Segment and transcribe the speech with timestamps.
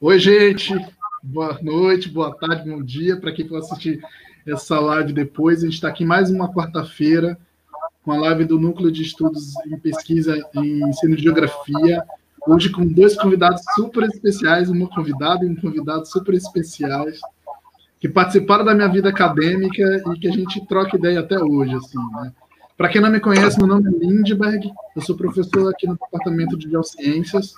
[0.00, 0.72] Oi, gente.
[1.20, 4.00] Boa noite, boa tarde, bom dia para quem for assistir
[4.46, 5.58] essa live depois.
[5.58, 7.36] A gente está aqui mais uma quarta-feira
[8.04, 12.04] com a live do Núcleo de Estudos em Pesquisa em Ensino de Geografia.
[12.46, 17.18] Hoje com dois convidados super especiais, uma convidada e um convidado super especiais
[17.98, 21.98] que participaram da minha vida acadêmica e que a gente troca ideia até hoje, assim,
[22.12, 22.32] né?
[22.76, 26.56] Para quem não me conhece, meu nome é Lindberg, eu sou professor aqui no Departamento
[26.56, 27.52] de Geociências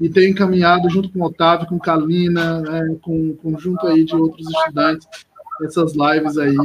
[0.00, 4.46] e tenho encaminhado junto com o Otávio, com Kalina, né, com conjunto aí de outros
[4.48, 5.08] estudantes,
[5.64, 6.56] essas lives aí.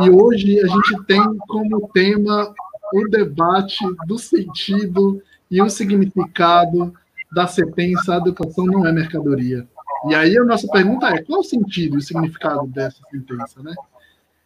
[0.00, 2.52] E hoje a gente tem como tema
[2.92, 6.92] o debate do sentido e o significado
[7.32, 9.66] da sentença a educação não é mercadoria.
[10.08, 13.74] E aí a nossa pergunta é, qual o sentido e o significado dessa sentença, né?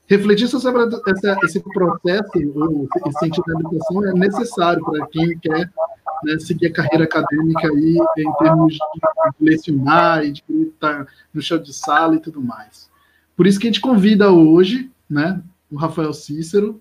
[0.08, 5.70] Refletir sobre essa, esse processo, esse sentido da educação, é necessário para quem quer
[6.24, 8.80] né, seguir a carreira acadêmica aí, em termos de
[9.44, 12.90] lecionar e de estar no chão de sala e tudo mais.
[13.37, 16.80] Por isso que a gente convida hoje né, o Rafael Cícero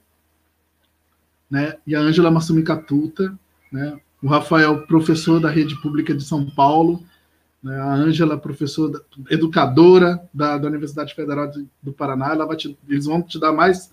[1.50, 3.38] né, e a Ângela Massumi Catuta,
[3.72, 7.04] né, o Rafael, professor da rede pública de São Paulo,
[7.66, 13.06] a Ângela, professora, educadora da, da Universidade Federal de, do Paraná, ela vai te, eles
[13.06, 13.92] vão te dar mais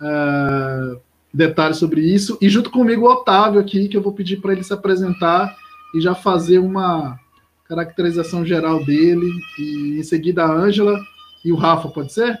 [0.00, 1.00] uh,
[1.32, 2.38] detalhes sobre isso.
[2.40, 5.56] E junto comigo o Otávio aqui, que eu vou pedir para ele se apresentar
[5.94, 7.18] e já fazer uma
[7.64, 9.30] caracterização geral dele.
[9.58, 10.98] E em seguida a Ângela
[11.44, 12.40] e o Rafa, pode ser?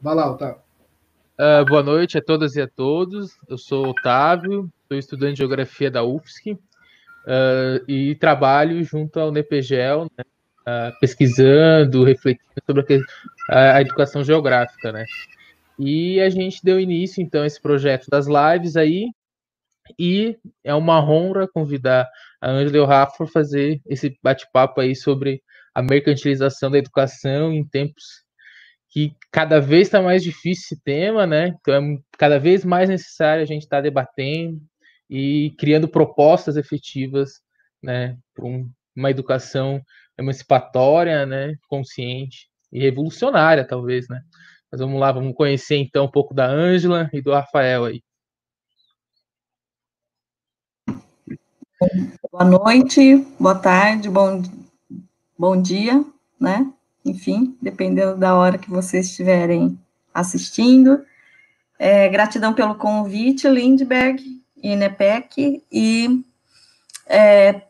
[0.00, 0.62] Vai lá, Otávio.
[1.38, 3.32] Uh, boa noite a todas e a todos.
[3.48, 6.58] Eu sou Otávio, sou estudante de Geografia da UFSC
[7.26, 10.24] uh, e trabalho junto ao NEPGEL, né,
[10.60, 13.04] uh, pesquisando, refletindo sobre
[13.48, 15.04] a, a, educação geográfica, né?
[15.78, 19.08] E a gente deu início, então, a esse projeto das lives aí,
[19.98, 22.08] e é uma honra convidar
[22.40, 25.42] a Ângela e o Rafa para fazer esse bate-papo aí sobre
[25.74, 28.04] a mercantilização da educação em tempos
[28.90, 31.56] que cada vez está mais difícil esse tema, né?
[31.60, 34.60] Então é cada vez mais necessário a gente estar tá debatendo
[35.14, 37.42] e criando propostas efetivas,
[37.82, 39.78] né, para um, uma educação
[40.18, 44.22] emancipatória, né, consciente e revolucionária, talvez, né?
[44.70, 48.02] Mas vamos lá, vamos conhecer então um pouco da Ângela e do Rafael aí.
[52.30, 54.40] Boa noite, boa tarde, bom,
[55.38, 56.02] bom dia,
[56.40, 56.72] né?
[57.04, 59.78] Enfim, dependendo da hora que vocês estiverem
[60.14, 61.04] assistindo.
[61.78, 66.24] É, gratidão pelo convite, Lindberg e NEPEC, e
[67.06, 67.62] é,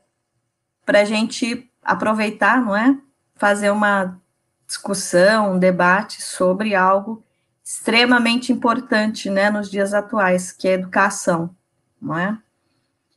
[0.85, 2.99] para a gente aproveitar, não é?
[3.35, 4.21] Fazer uma
[4.67, 7.25] discussão, um debate sobre algo
[7.65, 11.55] extremamente importante, né, nos dias atuais, que é educação,
[12.01, 12.39] não é?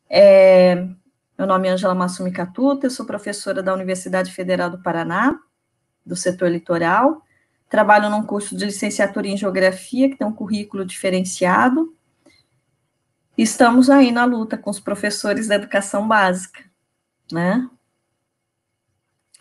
[0.09, 0.88] é
[1.38, 5.38] meu nome é Angela Massumi Catuta, eu sou professora da Universidade Federal do Paraná,
[6.06, 7.22] do setor litoral,
[7.69, 11.95] trabalho num curso de licenciatura em Geografia, que tem um currículo diferenciado,
[13.38, 16.63] estamos aí na luta com os professores da educação básica,
[17.31, 17.69] né?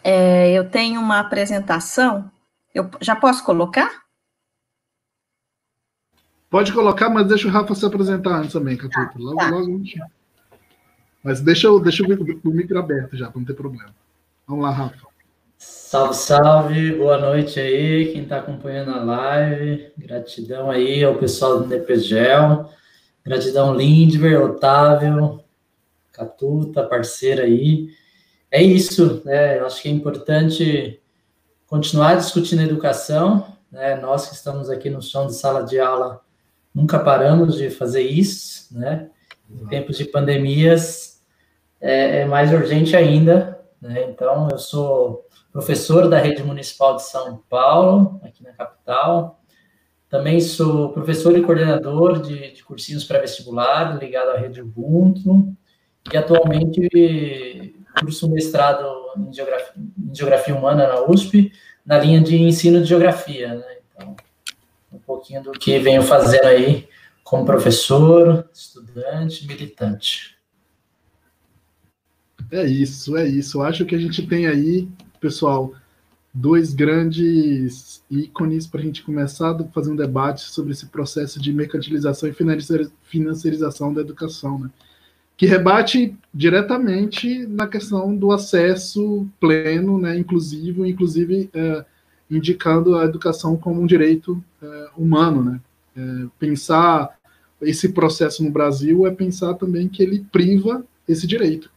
[0.02, 2.30] É, eu tenho uma apresentação.
[2.74, 4.04] Eu já posso colocar?
[6.50, 9.12] Pode colocar, mas deixa o Rafa se apresentar antes também, Catuta.
[9.12, 9.50] Tá, logo, tá.
[9.50, 9.82] logo.
[11.22, 13.94] Mas deixa, deixa o micro aberto já, para não ter problema.
[14.46, 15.14] Vamos lá, Rafa.
[15.56, 19.90] Salve, salve, boa noite aí, quem está acompanhando a live.
[19.96, 22.70] Gratidão aí ao pessoal do Nepegel.
[23.24, 25.42] Gratidão, Lindver, Otávio,
[26.12, 27.88] Catuta, parceira aí
[28.54, 29.58] é isso, né?
[29.58, 31.02] Eu acho que é importante
[31.66, 33.96] continuar discutindo educação, né?
[33.96, 36.20] Nós que estamos aqui no chão de sala de aula
[36.72, 39.10] nunca paramos de fazer isso, né?
[39.50, 41.20] Em tempos de pandemias
[41.80, 44.04] é, é mais urgente ainda, né?
[44.08, 49.40] Então, eu sou professor da rede municipal de São Paulo, aqui na capital.
[50.14, 55.52] Também sou professor e coordenador de, de cursinhos pré-vestibular ligado à rede Ubuntu.
[56.12, 58.86] E atualmente curso mestrado
[59.18, 61.50] em geografia, em geografia, humana na USP,
[61.84, 63.56] na linha de ensino de geografia.
[63.56, 63.78] Né?
[63.92, 64.14] Então,
[64.92, 66.88] um pouquinho do que venho fazendo aí
[67.24, 70.38] como professor, estudante, militante.
[72.52, 73.62] É isso, é isso.
[73.62, 74.88] Acho que a gente tem aí,
[75.18, 75.74] pessoal,
[76.34, 81.52] dois grandes ícones para a gente começar a fazer um debate sobre esse processo de
[81.52, 82.34] mercantilização e
[83.02, 84.70] financiarização da educação, né?
[85.36, 91.84] que rebate diretamente na questão do acesso pleno, né, inclusivo, inclusive é,
[92.30, 95.60] indicando a educação como um direito é, humano, né?
[95.96, 97.10] É, pensar
[97.60, 101.70] esse processo no Brasil é pensar também que ele priva esse direito,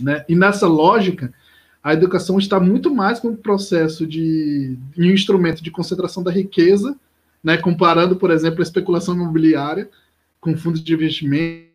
[0.00, 0.24] né?
[0.28, 1.32] E nessa lógica,
[1.82, 6.96] a educação está muito mais como um processo de um instrumento de concentração da riqueza,
[7.42, 9.88] né, comparando, por exemplo, a especulação imobiliária
[10.40, 11.68] com fundos de investimento,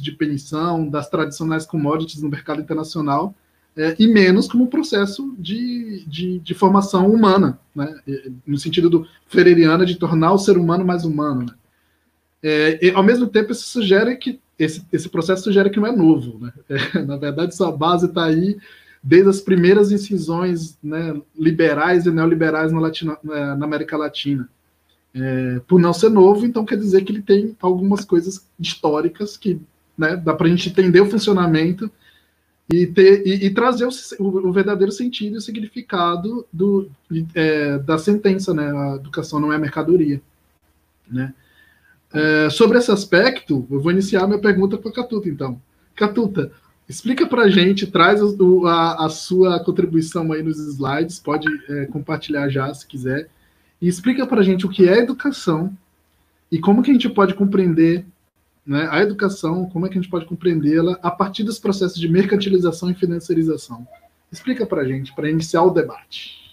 [0.00, 3.34] de pensão, das tradicionais commodities no mercado internacional,
[3.76, 7.94] é, e menos como um processo de, de, de, formação humana, né,
[8.46, 11.42] no sentido do Freiriana de tornar o ser humano mais humano.
[11.42, 11.52] Né.
[12.42, 15.92] É, e, ao mesmo tempo, isso sugere que esse, esse processo sugere que não é
[15.92, 16.38] novo.
[16.38, 16.52] Né?
[16.94, 18.56] É, na verdade, sua base está aí
[19.06, 24.48] desde as primeiras incisões né, liberais e neoliberais na, Latina, na América Latina.
[25.14, 29.60] É, por não ser novo, então quer dizer que ele tem algumas coisas históricas que
[29.96, 31.88] né, dá para a gente entender o funcionamento
[32.68, 33.86] e, ter, e, e trazer
[34.18, 36.90] o, o, verdadeiro sentido e significado do,
[37.32, 38.72] é, da sentença, né?
[38.72, 40.20] A educação não é mercadoria.
[41.08, 41.32] Né?
[42.12, 45.62] É, sobre esse aspecto, eu vou iniciar minha pergunta para a Catuta, então.
[45.94, 46.50] Catuta,
[46.88, 52.72] Explica para gente, traz a, a, sua contribuição aí nos slides, pode é, compartilhar já
[52.72, 53.28] se quiser,
[53.82, 55.76] e explica para gente o que é educação
[56.50, 58.06] e como que a gente pode compreender
[58.64, 62.08] né, a educação, como é que a gente pode compreendê-la a partir dos processos de
[62.08, 63.86] mercantilização e financiarização.
[64.30, 66.46] Explica para gente, para iniciar o debate.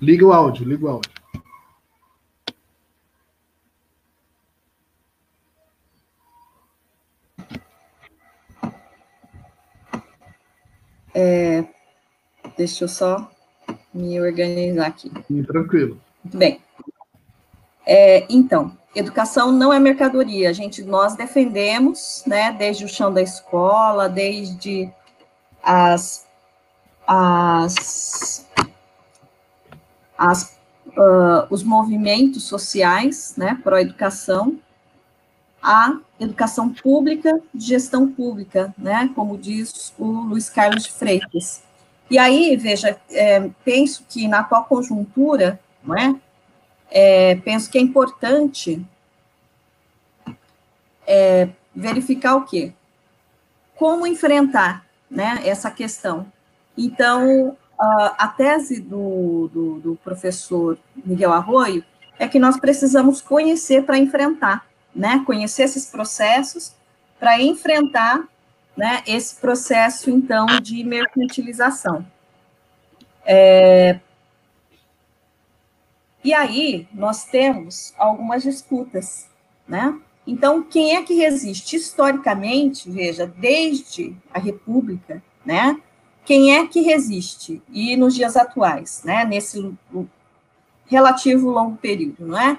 [0.00, 1.15] Liga o áudio, liga o áudio.
[11.18, 11.64] É,
[12.58, 13.30] deixa eu só
[13.92, 15.10] me organizar aqui.
[15.46, 15.98] Tranquilo.
[16.22, 16.60] Muito bem.
[17.86, 20.50] É, então, educação não é mercadoria.
[20.50, 24.90] A gente, nós defendemos, né, desde o chão da escola, desde
[25.62, 26.26] as,
[27.06, 28.46] as,
[30.18, 30.58] as
[30.88, 34.58] uh, os movimentos sociais, né, a educação,
[35.66, 41.60] a educação pública de gestão pública, né, como diz o Luiz Carlos de Freitas.
[42.08, 46.14] E aí, veja, é, penso que na atual conjuntura, não é,
[46.88, 48.80] é penso que é importante
[51.04, 52.72] é, verificar o quê?
[53.74, 56.30] Como enfrentar, né, essa questão.
[56.78, 61.84] Então, a tese do, do, do professor Miguel Arroio
[62.18, 64.65] é que nós precisamos conhecer para enfrentar,
[64.96, 66.72] né, conhecer esses processos
[67.20, 68.26] para enfrentar,
[68.76, 72.04] né, esse processo, então, de mercantilização.
[73.24, 74.00] É,
[76.26, 79.28] e aí, nós temos algumas disputas,
[79.68, 79.96] né?
[80.26, 81.76] Então, quem é que resiste?
[81.76, 85.80] Historicamente, veja, desde a República, né?
[86.24, 87.62] Quem é que resiste?
[87.70, 89.24] E nos dias atuais, né?
[89.24, 89.72] Nesse
[90.86, 92.58] relativo longo período, não é?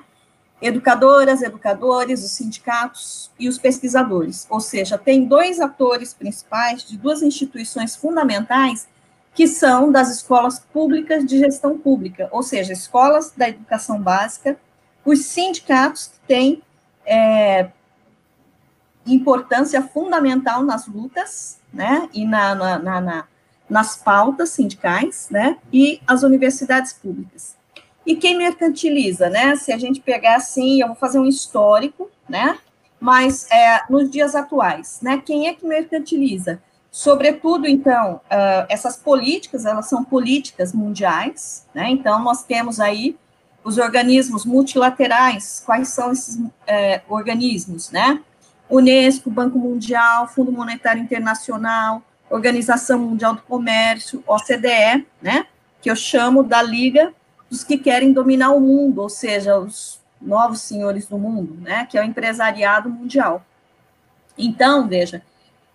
[0.62, 4.48] Educadoras, educadores, os sindicatos e os pesquisadores.
[4.50, 8.88] Ou seja, tem dois atores principais de duas instituições fundamentais
[9.36, 14.57] que são das escolas públicas de gestão pública, ou seja, escolas da educação básica,
[15.06, 16.63] os sindicatos que têm
[17.06, 17.69] é,
[19.06, 23.27] importância fundamental nas lutas, né, e na, na, na, na
[23.69, 27.56] nas pautas sindicais, né, e as universidades públicas.
[28.07, 29.57] E quem mercantiliza, né?
[29.57, 32.57] Se a gente pegar assim, eu vou fazer um histórico, né?
[33.01, 35.22] Mas é, nos dias atuais, né?
[35.24, 36.63] Quem é que mercantiliza?
[36.89, 41.89] Sobretudo, então, uh, essas políticas, elas são políticas mundiais, né?
[41.89, 43.17] Então, nós temos aí
[43.62, 45.62] os organismos multilaterais.
[45.65, 48.22] Quais são esses é, organismos, né?
[48.70, 55.46] Unesco, Banco Mundial, Fundo Monetário Internacional, Organização Mundial do Comércio, OCDE, né?
[55.81, 57.13] Que eu chamo da Liga
[57.50, 61.98] dos que querem dominar o mundo, ou seja, os novos senhores do mundo, né, que
[61.98, 63.46] é o empresariado mundial.
[64.38, 65.22] Então, veja,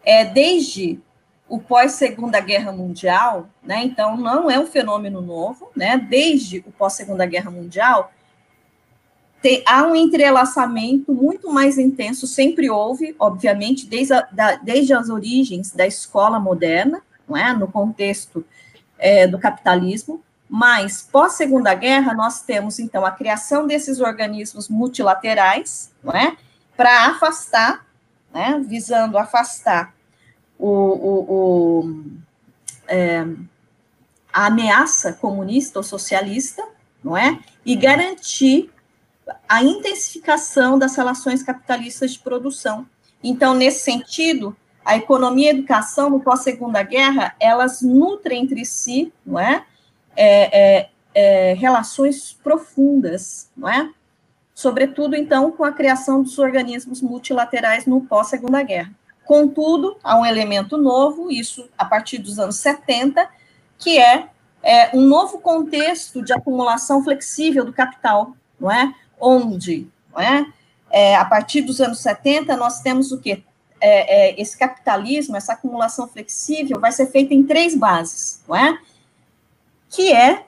[0.05, 1.00] é desde
[1.49, 6.73] o pós Segunda Guerra Mundial, né, então não é um fenômeno novo, né, desde o
[6.73, 8.12] pós Segunda Guerra Mundial,
[9.41, 15.09] tem, há um entrelaçamento muito mais intenso, sempre houve, obviamente, desde, a, da, desde as
[15.09, 18.45] origens da escola moderna, não é, no contexto
[18.97, 20.23] é, do capitalismo,
[20.54, 26.37] mas, pós Segunda Guerra, nós temos, então, a criação desses organismos multilaterais, não é?
[26.76, 27.87] Para afastar,
[28.35, 28.62] né?
[28.62, 29.94] Visando afastar
[30.59, 32.04] o, o, o
[32.87, 33.25] é,
[34.30, 36.62] a ameaça comunista ou socialista,
[37.02, 37.38] não é?
[37.64, 38.71] E garantir
[39.49, 42.87] a intensificação das relações capitalistas de produção.
[43.25, 44.54] Então, nesse sentido,
[44.85, 49.64] a economia e a educação, no pós-segunda guerra, elas nutrem entre si, não é?
[50.16, 53.90] É, é, é, relações profundas, não é?
[54.54, 58.92] sobretudo, então, com a criação dos organismos multilaterais no pós-Segunda Guerra.
[59.25, 63.28] Contudo, há um elemento novo, isso a partir dos anos 70,
[63.78, 64.28] que é,
[64.62, 68.95] é um novo contexto de acumulação flexível do capital, não é?
[69.19, 70.47] Onde, não é?
[70.90, 73.42] é a partir dos anos 70, nós temos o quê?
[73.81, 78.78] É, é, esse capitalismo, essa acumulação flexível, vai ser feita em três bases, não é?
[79.92, 80.46] Que é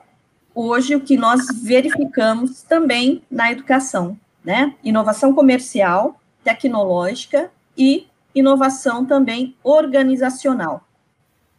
[0.55, 4.73] hoje o que nós verificamos também na educação, né?
[4.83, 10.81] Inovação comercial, tecnológica e inovação também organizacional.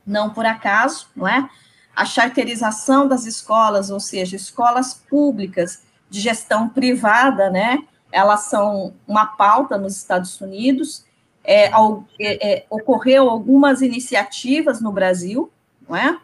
[0.04, 1.48] Não por acaso, não é?
[1.94, 7.84] A charterização das escolas, ou seja, escolas públicas de gestão privada, né?
[8.10, 11.04] Elas são uma pauta nos Estados Unidos.
[11.44, 11.72] É, é,
[12.18, 15.52] é, ocorreu algumas iniciativas no Brasil,
[15.88, 16.18] não é?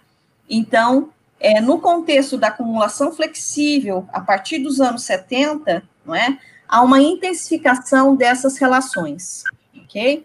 [0.51, 1.11] Então,
[1.43, 7.01] é, no contexto da acumulação flexível, a partir dos anos 70, não é, há uma
[7.01, 9.43] intensificação dessas relações,
[9.77, 10.25] ok?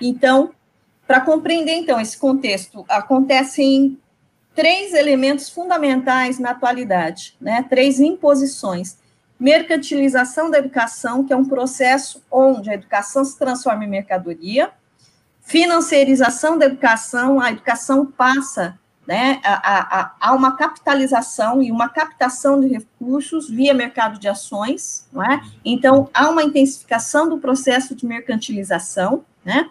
[0.00, 0.52] Então,
[1.06, 3.98] para compreender, então, esse contexto, acontecem
[4.54, 8.96] três elementos fundamentais na atualidade, né, três imposições.
[9.38, 14.70] Mercantilização da educação, que é um processo onde a educação se transforma em mercadoria,
[15.40, 23.48] financiarização da educação, a educação passa né, há, uma capitalização e uma captação de recursos
[23.50, 25.42] via mercado de ações, não é?
[25.64, 29.68] Então, há uma intensificação do processo de mercantilização, né?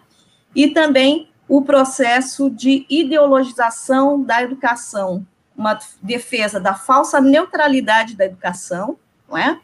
[0.54, 5.26] E também o processo de ideologização da educação,
[5.56, 8.96] uma defesa da falsa neutralidade da educação,
[9.28, 9.60] não é?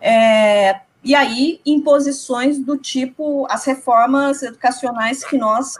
[0.00, 5.76] é e aí, imposições do tipo as reformas educacionais que nós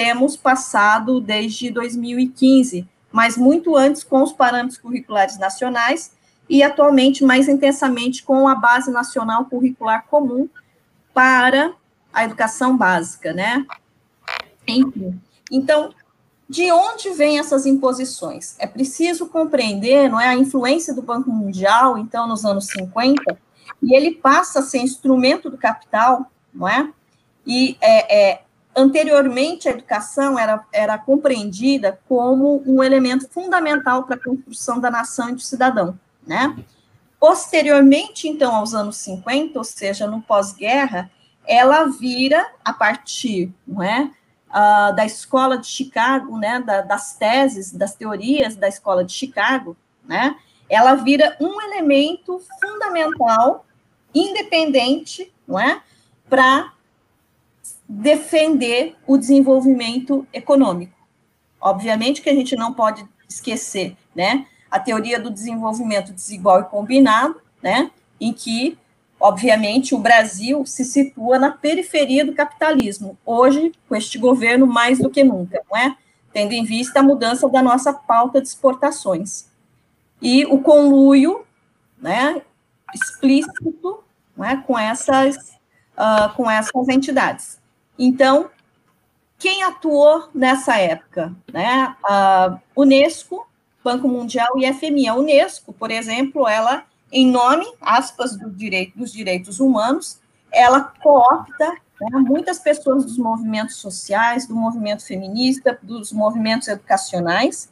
[0.00, 6.12] temos passado desde 2015, mas muito antes com os parâmetros curriculares nacionais
[6.48, 10.48] e atualmente mais intensamente com a Base Nacional Curricular Comum
[11.12, 11.74] para
[12.10, 13.66] a educação básica, né?
[14.66, 15.20] Enfim,
[15.52, 15.92] então,
[16.48, 18.56] de onde vêm essas imposições?
[18.58, 23.38] É preciso compreender, não é, a influência do Banco Mundial, então, nos anos 50,
[23.82, 26.90] e ele passa a ser instrumento do capital, não é?
[27.46, 28.42] E é, é
[28.80, 35.28] Anteriormente, a educação era, era compreendida como um elemento fundamental para a construção da nação
[35.28, 36.56] e do cidadão, né?
[37.18, 41.10] Posteriormente, então, aos anos 50, ou seja, no pós-guerra,
[41.46, 44.10] ela vira, a partir não é,
[44.48, 49.76] uh, da escola de Chicago, né, da, das teses, das teorias da escola de Chicago,
[50.02, 50.34] né,
[50.70, 53.66] ela vira um elemento fundamental,
[54.14, 55.82] independente, não é,
[56.30, 56.72] para
[57.92, 60.94] defender o desenvolvimento econômico.
[61.60, 67.40] Obviamente que a gente não pode esquecer, né, a teoria do desenvolvimento desigual e combinado,
[67.60, 68.78] né, em que,
[69.18, 75.10] obviamente, o Brasil se situa na periferia do capitalismo, hoje, com este governo, mais do
[75.10, 75.96] que nunca, não é?
[76.32, 79.46] Tendo em vista a mudança da nossa pauta de exportações.
[80.22, 81.44] E o conluio,
[82.00, 82.40] né,
[82.94, 84.04] explícito,
[84.36, 85.54] não é, com essas,
[85.96, 87.59] uh, com essas entidades.
[88.02, 88.48] Então,
[89.38, 91.36] quem atuou nessa época?
[91.52, 91.94] Né?
[92.02, 93.46] A Unesco,
[93.84, 95.06] Banco Mundial e FMI.
[95.06, 100.18] A Unesco, por exemplo, ela, em nome, aspas, do direito, dos direitos humanos,
[100.50, 107.68] ela coopta né, muitas pessoas dos movimentos sociais, do movimento feminista, dos movimentos educacionais,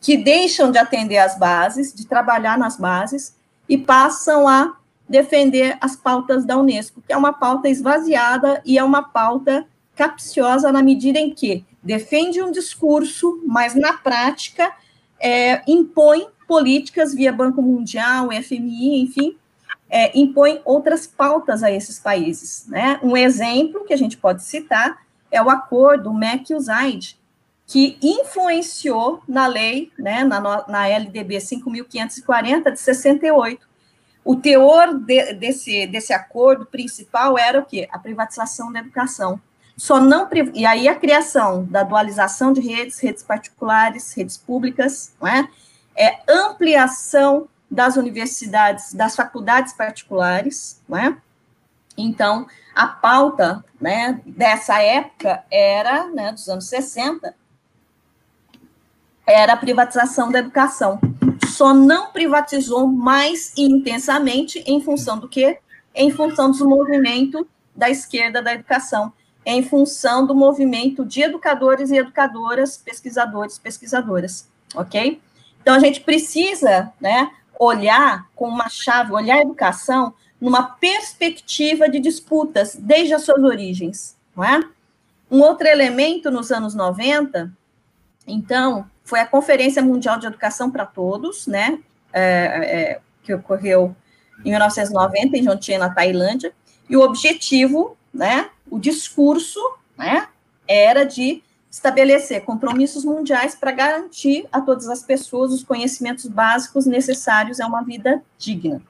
[0.00, 3.36] que deixam de atender às bases, de trabalhar nas bases,
[3.68, 4.74] e passam a
[5.08, 10.70] defender as pautas da Unesco, que é uma pauta esvaziada e é uma pauta capciosa
[10.70, 14.70] na medida em que defende um discurso, mas na prática
[15.20, 19.36] é, impõe políticas via Banco Mundial, FMI, enfim,
[19.88, 22.66] é, impõe outras pautas a esses países.
[22.68, 22.98] Né?
[23.02, 24.98] Um exemplo que a gente pode citar
[25.30, 27.18] é o acordo MEC-USAID,
[27.66, 33.68] que influenciou na lei, né, na, na LDB 5.540 de 68,
[34.26, 37.88] o teor de, desse, desse acordo principal era o quê?
[37.92, 39.40] A privatização da educação.
[39.76, 45.28] Só não e aí a criação da dualização de redes, redes particulares, redes públicas, não
[45.28, 45.48] é?
[45.96, 51.16] É ampliação das universidades, das faculdades particulares, não é?
[51.96, 57.32] Então, a pauta, né, dessa época era, né, dos anos 60,
[59.24, 60.98] era a privatização da educação
[61.56, 65.58] só não privatizou mais intensamente em função do quê?
[65.94, 69.10] Em função do movimento da esquerda da educação,
[69.44, 75.18] em função do movimento de educadores e educadoras, pesquisadores, pesquisadoras, ok?
[75.62, 81.98] Então, a gente precisa, né, olhar com uma chave, olhar a educação numa perspectiva de
[81.98, 84.60] disputas desde as suas origens, não é?
[85.30, 87.50] Um outro elemento nos anos 90,
[88.26, 91.78] então, foi a Conferência Mundial de Educação para Todos, né,
[92.12, 93.94] é, é, que ocorreu
[94.44, 96.52] em 1990 em Jomtien, na Tailândia,
[96.90, 99.60] e o objetivo, né, o discurso,
[99.96, 100.26] né,
[100.66, 107.60] era de estabelecer compromissos mundiais para garantir a todas as pessoas os conhecimentos básicos necessários
[107.60, 108.82] a uma vida digna.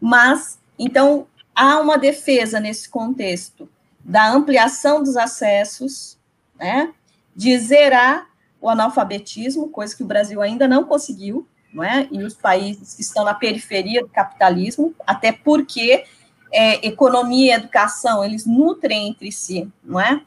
[0.00, 3.68] Mas, então, há uma defesa nesse contexto
[4.00, 6.18] da ampliação dos acessos,
[6.58, 6.92] né,
[7.36, 8.33] de zerar
[8.64, 12.08] o analfabetismo, coisa que o Brasil ainda não conseguiu, não é?
[12.10, 16.04] E os países que estão na periferia do capitalismo, até porque
[16.50, 20.18] é, economia e educação, eles nutrem entre si, não é?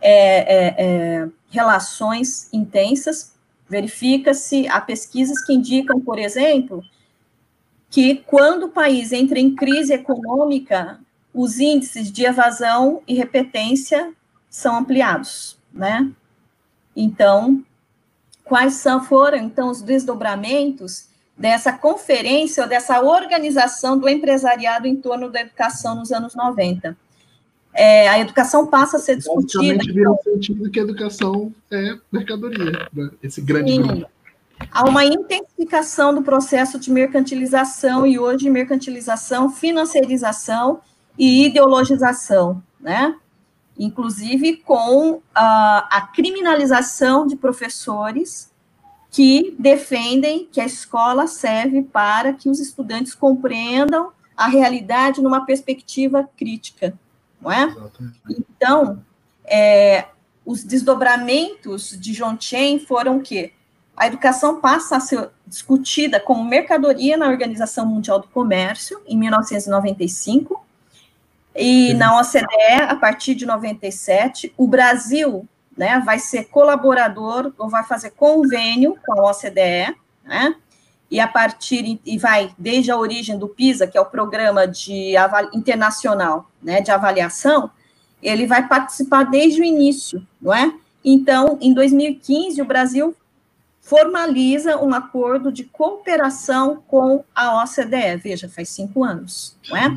[0.00, 3.32] é, é, é relações intensas.
[3.68, 6.82] Verifica-se, há pesquisas que indicam, por exemplo,
[7.88, 10.98] que quando o país entra em crise econômica,
[11.32, 14.12] os índices de evasão e repetência
[14.50, 16.10] são ampliados, né?
[16.96, 17.64] Então,
[18.44, 25.30] quais são, foram, então, os desdobramentos dessa conferência ou dessa organização do empresariado em torno
[25.30, 26.96] da educação nos anos 90.
[27.72, 29.82] É, a educação passa a ser discutida.
[29.92, 33.10] vira o sentido que a educação é mercadoria, né?
[33.20, 33.82] esse grande Sim.
[33.82, 34.06] grupo.
[34.70, 40.80] Há uma intensificação do processo de mercantilização e hoje mercantilização, financiarização
[41.18, 43.16] e ideologização, né?
[43.78, 48.52] Inclusive com a, a criminalização de professores
[49.10, 56.28] que defendem que a escola serve para que os estudantes compreendam a realidade numa perspectiva
[56.36, 56.98] crítica,
[57.40, 57.64] não é?
[57.64, 58.20] Exatamente.
[58.28, 59.04] Então,
[59.44, 60.06] é,
[60.44, 63.52] os desdobramentos de John Chen foram que
[63.96, 70.64] a educação passa a ser discutida como mercadoria na Organização Mundial do Comércio, em 1995,
[71.54, 75.46] e na OCDE, a partir de 97, o Brasil
[75.76, 80.56] né, vai ser colaborador ou vai fazer convênio com a OCDE, né,
[81.10, 85.14] e a partir e vai desde a origem do PISA, que é o programa de
[85.52, 87.70] internacional, né, de avaliação,
[88.22, 90.72] ele vai participar desde o início, não é?
[91.04, 93.14] Então, em 2015, o Brasil
[93.82, 98.16] formaliza um acordo de cooperação com a OCDE.
[98.22, 99.94] Veja, faz cinco anos, não é?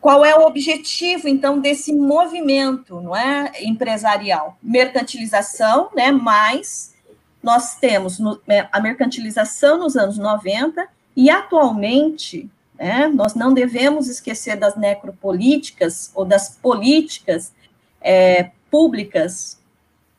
[0.00, 4.58] Qual é o objetivo, então, desse movimento não é, empresarial?
[4.62, 6.94] Mercantilização, né, mas
[7.42, 14.08] nós temos no, é, a mercantilização nos anos 90 e, atualmente, né, nós não devemos
[14.08, 17.52] esquecer das necropolíticas ou das políticas
[18.00, 19.60] é, públicas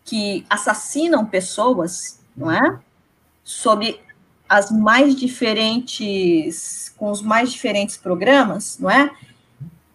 [0.06, 2.80] que assassinam pessoas, não é?
[3.44, 4.00] Sob
[4.48, 9.10] as mais diferentes, com os mais diferentes programas, não é?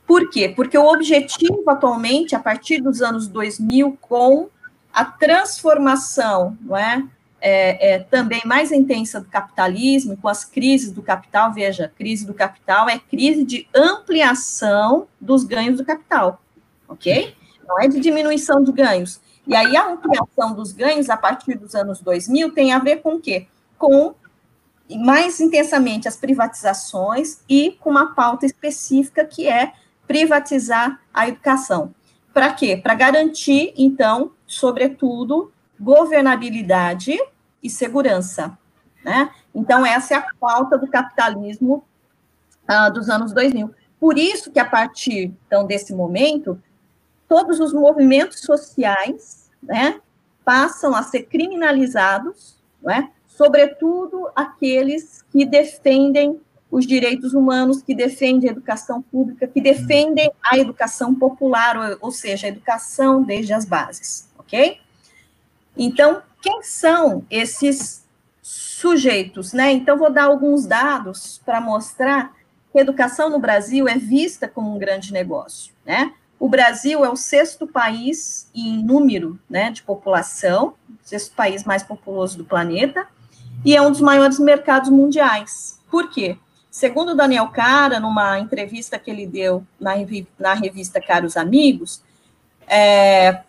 [0.09, 0.49] Por quê?
[0.49, 4.49] Porque o objetivo atualmente, a partir dos anos 2000, com
[4.91, 7.07] a transformação, não é?
[7.41, 12.35] É, é, também mais intensa do capitalismo, com as crises do capital, veja, crise do
[12.35, 16.43] capital é crise de ampliação dos ganhos do capital,
[16.89, 17.37] ok?
[17.69, 19.21] Não é de diminuição de ganhos.
[19.47, 23.17] E aí a ampliação dos ganhos a partir dos anos 2000 tem a ver com
[23.17, 23.47] o quê?
[23.79, 24.15] Com
[24.97, 29.75] mais intensamente as privatizações e com uma pauta específica que é
[30.09, 31.95] privatizar a educação.
[32.33, 32.77] Para quê?
[32.77, 37.17] Para garantir, então, sobretudo, governabilidade
[37.63, 38.59] e segurança.
[39.05, 39.31] Né?
[39.55, 41.85] Então, essa é a pauta do capitalismo
[42.69, 43.73] uh, dos anos 2000.
[44.01, 46.61] Por isso que, a partir então, desse momento,
[47.29, 50.01] todos os movimentos sociais né,
[50.45, 52.57] passam a ser criminalizados,
[52.89, 53.09] é?
[53.27, 60.59] sobretudo aqueles que defendem os direitos humanos, que defendem a educação pública, que defendem a
[60.59, 64.79] educação popular, ou, seja, a educação desde as bases, ok?
[65.77, 68.05] Então, quem são esses
[68.43, 69.73] sujeitos, né?
[69.73, 72.35] Então, vou dar alguns dados para mostrar
[72.71, 76.13] que a educação no Brasil é vista como um grande negócio, né?
[76.39, 82.39] O Brasil é o sexto país em número né, de população, sexto país mais populoso
[82.39, 83.09] do planeta,
[83.65, 85.81] e é um dos maiores mercados mundiais.
[85.91, 86.39] Por quê?
[86.71, 89.93] Segundo Daniel Cara, numa entrevista que ele deu na,
[90.39, 92.03] na revista Caros Amigos,
[92.67, 93.43] é,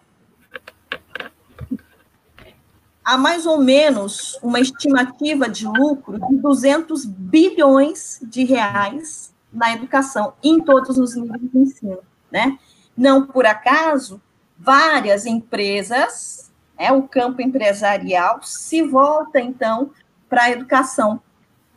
[3.03, 10.33] há mais ou menos uma estimativa de lucro de 200 bilhões de reais na educação,
[10.43, 11.99] em todos os níveis de ensino,
[12.31, 12.57] né?
[12.95, 14.21] Não por acaso,
[14.57, 19.91] várias empresas, é, o campo empresarial se volta, então,
[20.29, 21.19] para a educação,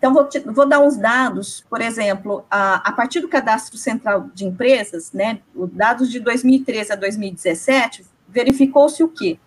[0.03, 4.31] Então, vou, te, vou dar uns dados, por exemplo, a, a, partir do Cadastro Central
[4.35, 9.39] de Empresas, né, os dados de 2013 a 2017, verificou-se o quê?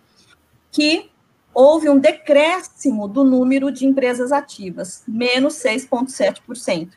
[0.72, 1.10] Que
[1.52, 6.92] houve um decréscimo do número de empresas ativas, menos 6,7%.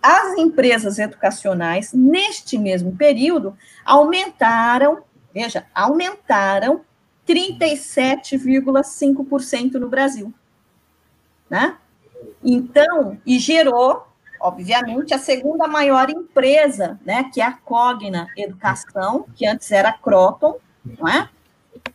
[0.00, 5.02] As empresas educacionais, neste mesmo período, aumentaram,
[5.34, 6.82] veja, aumentaram
[7.26, 10.32] 37,5% no Brasil.
[11.50, 11.76] Né?
[12.42, 14.06] Então, e gerou,
[14.40, 19.92] obviamente, a segunda maior empresa, né, que é a Cogna Educação, que antes era a
[19.92, 21.28] Croton, não é?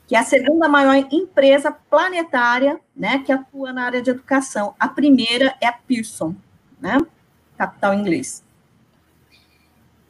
[0.07, 4.75] que é a segunda maior empresa planetária, né, que atua na área de educação.
[4.79, 6.35] A primeira é a Pearson,
[6.81, 6.97] né,
[7.57, 8.43] capital inglês.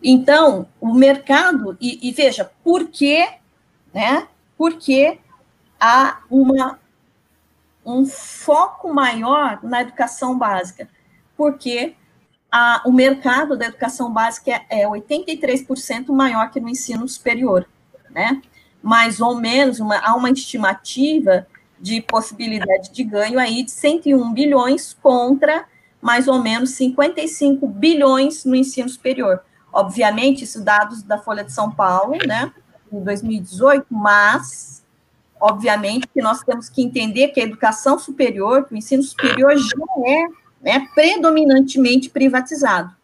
[0.03, 3.27] Então, o mercado, e, e veja, por que,
[3.93, 5.19] né, porque
[5.79, 6.79] há uma,
[7.85, 10.87] um foco maior na educação básica?
[11.35, 11.95] Porque
[12.51, 17.67] a, o mercado da educação básica é, é 83% maior que no ensino superior,
[18.09, 18.41] né?
[18.81, 21.47] mais ou menos, uma, há uma estimativa
[21.79, 25.65] de possibilidade de ganho aí de 101 bilhões contra
[26.01, 29.41] mais ou menos 55 bilhões no ensino superior.
[29.71, 32.51] Obviamente, isso dados da Folha de São Paulo, né,
[32.91, 34.80] em 2018, mas,
[35.41, 39.77] obviamente, que nós temos que entender que a educação superior, que o ensino superior já
[40.05, 40.27] é
[40.61, 42.95] né, predominantemente privatizado.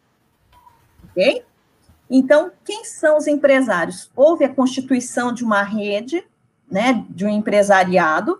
[1.09, 1.43] Ok?
[2.09, 4.09] Então, quem são os empresários?
[4.15, 6.23] Houve a constituição de uma rede,
[6.69, 8.39] né, de um empresariado,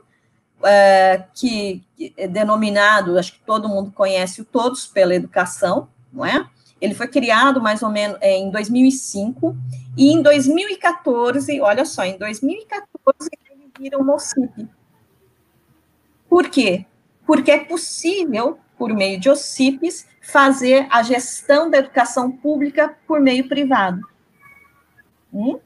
[0.64, 1.84] é, que,
[2.16, 6.48] é denominado, acho que todo mundo conhece o Todos pela Educação, não é?
[6.80, 9.56] Ele foi criado mais ou menos é, em 2005,
[9.98, 13.30] e em 2014, olha só, em 2014
[13.78, 14.68] ele vira um OCIP.
[16.30, 16.86] Por quê?
[17.26, 23.48] Porque é possível, por meio de OCIPs, fazer a gestão da educação pública por meio
[23.48, 24.02] privado.
[25.34, 25.60] Hum?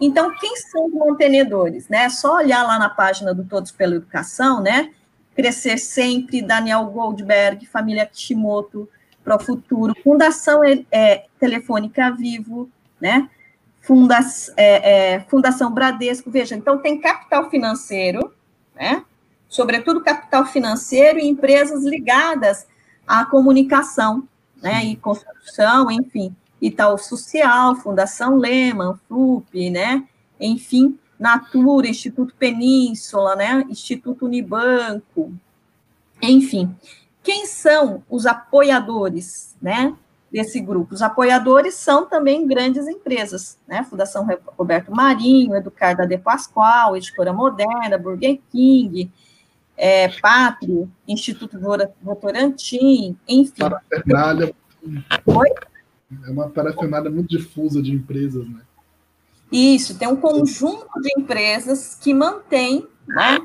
[0.00, 1.88] Então, quem são os mantenedores?
[1.88, 2.04] Né?
[2.04, 4.92] É só olhar lá na página do Todos pela Educação, né?
[5.34, 8.88] Crescer Sempre, Daniel Goldberg, Família Kishimoto,
[9.22, 12.68] Pro Futuro, Fundação é, Telefônica Vivo,
[13.00, 13.28] né?
[13.80, 14.18] Funda,
[14.56, 18.32] é, é, Fundação Bradesco, veja, então tem capital financeiro,
[18.74, 19.04] né?
[19.48, 22.66] Sobretudo capital financeiro e empresas ligadas
[23.06, 24.28] a comunicação,
[24.62, 30.06] né, e construção, enfim, Itaú Social, Fundação Lehman, FLUP, né,
[30.38, 35.32] enfim, Natura, Instituto Península, né, Instituto Unibanco,
[36.22, 36.72] enfim.
[37.22, 39.92] Quem são os apoiadores, né,
[40.30, 40.94] desse grupo?
[40.94, 44.26] Os apoiadores são também grandes empresas, né, Fundação
[44.58, 49.10] Roberto Marinho, Educar da De Pascoal, Editora Moderna, Burger King,
[49.76, 51.58] é, Pátrio, Instituto
[52.02, 53.54] Votorantim, enfim.
[53.58, 54.54] Parafernália.
[55.26, 55.48] Oi?
[56.26, 58.60] É uma parafernália muito difusa de empresas, né?
[59.50, 63.38] Isso, tem um conjunto de empresas que mantém né,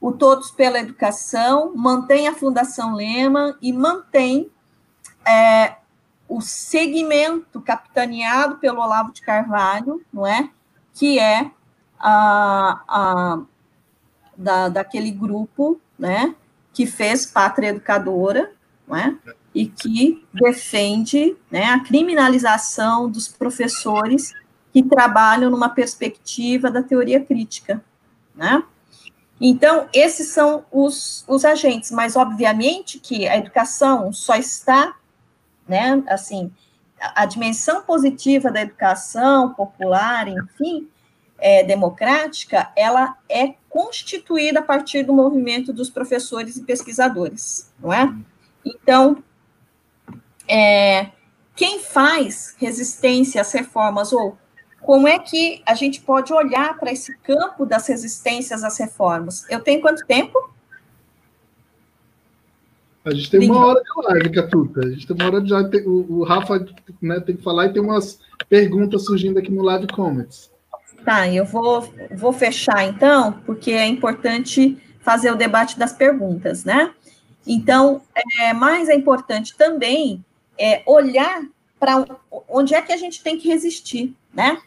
[0.00, 4.48] o Todos pela Educação, mantém a Fundação Lema e mantém
[5.26, 5.76] é,
[6.30, 10.48] o segmento capitaneado pelo Olavo de Carvalho, não é?
[10.94, 11.50] Que é
[11.98, 13.40] a, a
[14.36, 16.34] da, daquele grupo, né,
[16.72, 18.52] que fez Pátria Educadora,
[18.86, 19.18] né,
[19.52, 24.32] e que defende, né, a criminalização dos professores
[24.72, 27.82] que trabalham numa perspectiva da teoria crítica,
[28.36, 28.62] né.
[29.40, 34.94] Então, esses são os, os agentes, mas obviamente que a educação só está,
[35.70, 36.52] né, assim,
[37.00, 40.88] a, dimensão positiva da educação popular, enfim,
[41.38, 48.12] é, democrática, ela é constituída a partir do movimento dos professores e pesquisadores, não é?
[48.64, 49.22] Então,
[50.46, 51.10] é,
[51.54, 54.36] quem faz resistência às reformas, ou
[54.82, 59.48] como é que a gente pode olhar para esse campo das resistências às reformas?
[59.48, 60.52] Eu tenho quanto tempo?
[63.04, 64.80] A gente tem uma hora de live, Catuta.
[64.80, 65.60] A gente tem uma hora de já.
[65.86, 66.66] O, o Rafa
[67.00, 70.50] né, tem que falar e tem umas perguntas surgindo aqui no Live Comments.
[71.04, 76.92] Tá, eu vou, vou fechar então, porque é importante fazer o debate das perguntas, né?
[77.46, 78.02] Então,
[78.42, 80.22] é, mais é importante também
[80.58, 81.42] é, olhar
[81.78, 82.04] para
[82.46, 84.60] onde é que a gente tem que resistir, né?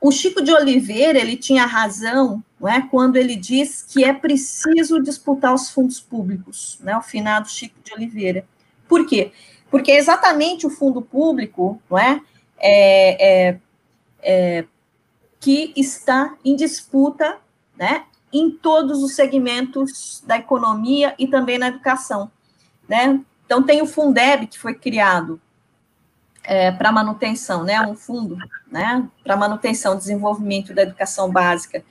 [0.00, 5.02] O Chico de Oliveira, ele tinha razão, não é, quando ele diz que é preciso
[5.02, 8.46] disputar os fundos públicos, né, o finado Chico de Oliveira.
[8.88, 9.30] Por quê?
[9.70, 12.20] Porque exatamente o fundo público, não é,
[12.58, 13.58] é, é,
[14.22, 14.64] é
[15.38, 17.38] que está em disputa,
[17.76, 22.30] né, em todos os segmentos da economia e também na educação,
[22.88, 23.20] né?
[23.44, 25.40] Então, tem o Fundeb, que foi criado
[26.44, 28.36] é, para manutenção, né, um fundo
[28.70, 31.82] né, para manutenção, desenvolvimento da educação básica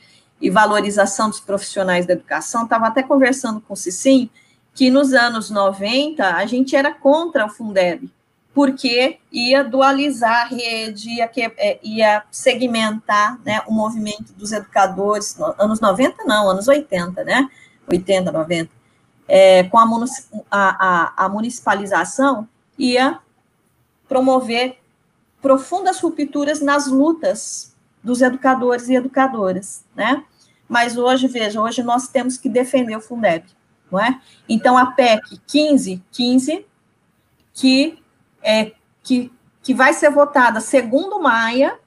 [0.42, 2.64] e valorização dos profissionais da educação.
[2.64, 4.30] Estava até conversando com o Cicim,
[4.74, 8.10] que nos anos 90 a gente era contra o Fundeb,
[8.54, 15.80] porque ia dualizar a rede, ia, é, ia segmentar né, o movimento dos educadores, anos
[15.80, 17.50] 90 não, anos 80, né,
[17.88, 18.72] 80, 90,
[19.28, 19.86] é, com a,
[20.50, 23.20] a, a municipalização, ia
[24.10, 24.78] promover
[25.42, 30.26] profundas rupturas nas lutas dos educadores e educadoras, né?
[30.68, 33.46] Mas hoje, veja, hoje nós temos que defender o Fundeb,
[33.92, 34.20] não é?
[34.48, 36.66] Então, a PEC 15, 15,
[37.54, 38.02] que,
[38.42, 41.80] é, que, que vai ser votada segundo Maia,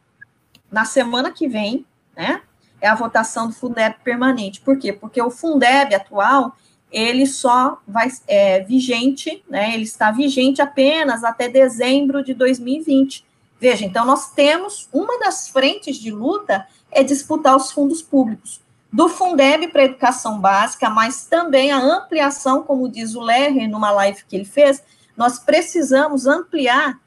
[0.70, 2.42] na semana que vem, né?
[2.80, 4.60] É a votação do Fundeb permanente.
[4.60, 4.92] Por quê?
[4.92, 6.56] Porque o Fundeb atual,
[6.92, 9.74] ele só vai é, vigente, né?
[9.74, 13.24] Ele está vigente apenas até dezembro de 2020.
[13.58, 18.60] Veja, então nós temos uma das frentes de luta é disputar os fundos públicos
[18.92, 24.22] do Fundeb para educação básica, mas também a ampliação, como diz o Lerner numa live
[24.28, 24.82] que ele fez,
[25.16, 27.00] nós precisamos ampliar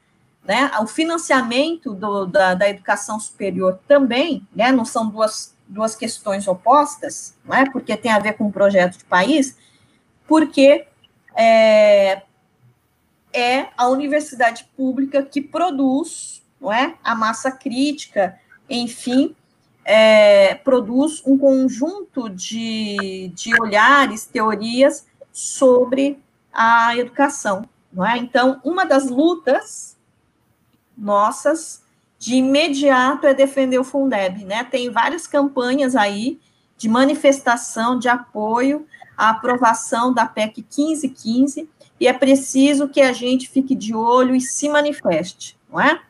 [0.44, 6.48] né, o financiamento do, da, da, educação superior também, né, não são duas, duas questões
[6.48, 9.56] opostas, não é, porque tem a ver com o projeto de país,
[10.26, 10.86] porque
[11.34, 12.22] é,
[13.32, 19.34] é a universidade pública que produz não é, a massa crítica, enfim,
[19.84, 26.18] é, produz um conjunto de, de olhares, teorias sobre
[26.52, 27.68] a educação.
[27.92, 28.18] Não é?
[28.18, 29.96] Então, uma das lutas
[30.96, 31.82] nossas
[32.18, 34.44] de imediato é defender o Fundeb.
[34.44, 34.64] Né?
[34.64, 36.40] Tem várias campanhas aí
[36.76, 43.48] de manifestação, de apoio a aprovação da PEC 1515, e é preciso que a gente
[43.48, 46.00] fique de olho e se manifeste, não é?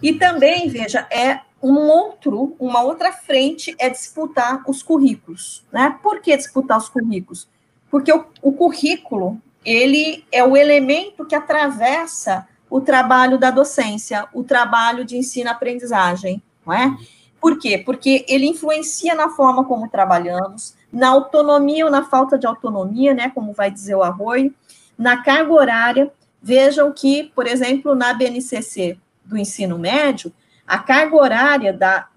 [0.00, 5.98] E também, veja, é um outro, uma outra frente é disputar os currículos, né?
[6.02, 7.48] Por que disputar os currículos?
[7.90, 14.42] Porque o, o currículo, ele é o elemento que atravessa o trabalho da docência, o
[14.42, 16.96] trabalho de ensino-aprendizagem, não é?
[17.40, 17.76] Por quê?
[17.76, 23.30] Porque ele influencia na forma como trabalhamos, na autonomia ou na falta de autonomia, né,
[23.30, 24.54] como vai dizer o Arroio,
[24.98, 26.12] na carga horária.
[26.42, 30.32] Vejam que, por exemplo, na BNCC do ensino médio,
[30.66, 32.08] a carga horária da,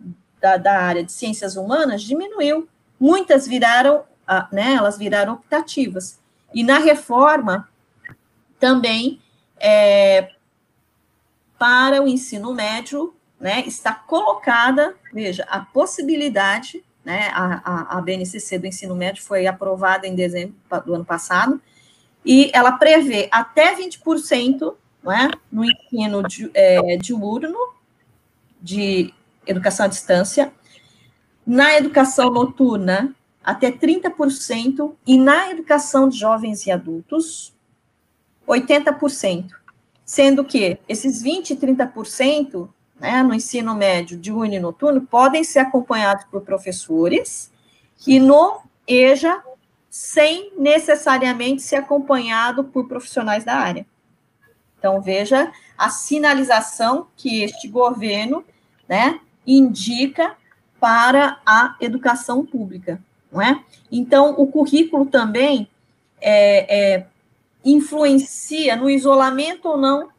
[0.42, 2.68] da, da área de ciências humanas diminuiu.
[3.00, 4.04] Muitas viraram,
[4.52, 6.20] né, elas viraram optativas.
[6.54, 7.70] E na reforma,
[8.60, 9.22] também,
[9.58, 10.32] é,
[11.58, 18.58] para o ensino médio, né, está colocada, veja, a possibilidade né, a, a, a BNCC
[18.58, 21.62] do ensino médio foi aprovada em dezembro do ano passado,
[22.26, 24.74] e ela prevê até 20%
[25.06, 27.76] é, no ensino de, é, diurno,
[28.60, 29.14] de
[29.46, 30.52] educação à distância,
[31.46, 37.54] na educação noturna, até 30%, e na educação de jovens e adultos,
[38.48, 39.52] 80%.
[40.04, 45.60] Sendo que esses 20% e 30% né, no ensino médio diurno e noturno podem ser
[45.60, 47.52] acompanhados por professores
[48.06, 49.44] e no EJA
[49.90, 53.86] sem necessariamente ser acompanhado por profissionais da área.
[54.78, 58.44] Então veja a sinalização que este governo,
[58.88, 60.36] né, indica
[60.80, 63.64] para a educação pública, não é?
[63.92, 65.70] Então o currículo também
[66.22, 67.08] é, é,
[67.64, 70.10] influencia no isolamento ou não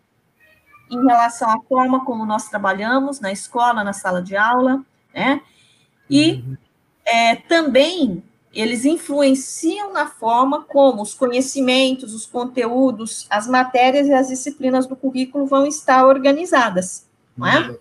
[0.90, 5.40] em relação à forma como nós trabalhamos na escola, na sala de aula, né?
[6.08, 6.56] E uhum.
[7.04, 8.22] é, também
[8.52, 14.96] eles influenciam na forma como os conhecimentos, os conteúdos, as matérias e as disciplinas do
[14.96, 17.76] currículo vão estar organizadas, não é?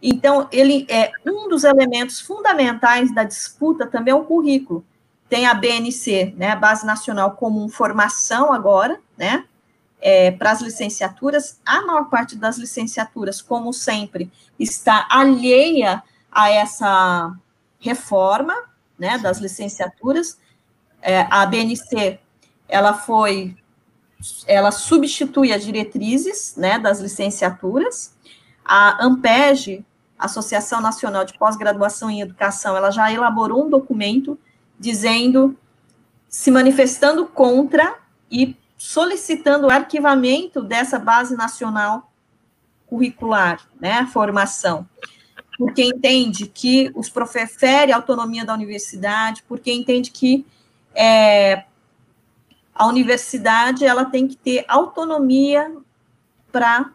[0.00, 4.84] Então, ele é um dos elementos fundamentais da disputa também é o currículo.
[5.28, 9.44] Tem a BNC, né, a Base Nacional Comum Formação agora, né,
[10.00, 17.34] é, para as licenciaturas, a maior parte das licenciaturas, como sempre, está alheia a essa
[17.80, 18.54] reforma
[18.98, 20.38] né, das licenciaturas.
[21.00, 22.18] É, a BNC
[22.68, 23.56] ela foi,
[24.46, 28.14] ela substitui as diretrizes né, das licenciaturas.
[28.64, 29.84] A AMPEG,
[30.18, 34.38] Associação Nacional de Pós-Graduação em Educação, ela já elaborou um documento
[34.78, 35.56] dizendo,
[36.28, 37.96] se manifestando contra
[38.30, 42.10] e solicitando o arquivamento dessa base nacional
[42.86, 44.88] curricular, né, formação,
[45.58, 50.46] porque entende que os prefere a autonomia da universidade, porque entende que
[50.94, 51.64] é,
[52.72, 55.76] a universidade ela tem que ter autonomia
[56.52, 56.92] para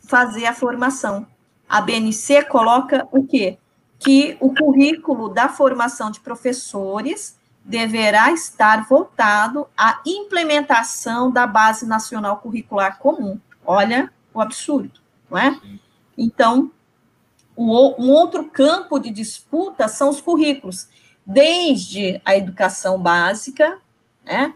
[0.00, 1.26] fazer a formação.
[1.66, 3.58] A BNC coloca o quê?
[3.98, 7.37] Que o currículo da formação de professores
[7.68, 13.38] deverá estar voltado à implementação da Base Nacional Curricular Comum.
[13.62, 14.98] Olha o absurdo,
[15.30, 15.60] não é?
[16.16, 16.72] Então,
[17.54, 20.88] um outro campo de disputa são os currículos,
[21.26, 23.78] desde a educação básica,
[24.24, 24.54] né,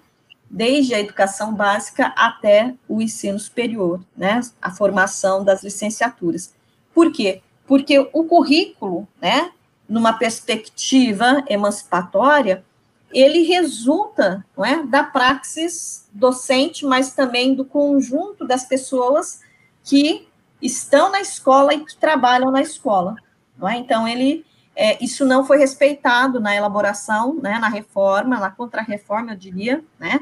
[0.48, 6.55] desde a educação básica até o ensino superior, né, a formação das licenciaturas.
[6.94, 7.42] Por quê?
[7.66, 9.53] Porque o currículo, né,
[9.87, 12.64] numa perspectiva emancipatória,
[13.12, 19.40] ele resulta não é, da praxis docente, mas também do conjunto das pessoas
[19.85, 20.29] que
[20.61, 23.16] estão na escola e que trabalham na escola.
[23.59, 23.77] Não é?
[23.77, 24.44] Então, ele,
[24.75, 30.20] é, isso não foi respeitado na elaboração, né, na reforma, na contrarreforma, eu diria, né,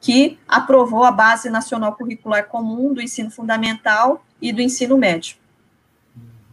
[0.00, 5.36] que aprovou a Base Nacional Curricular Comum do ensino fundamental e do ensino médio.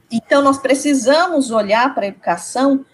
[0.09, 2.85] Então, nós precisamos olhar para a educação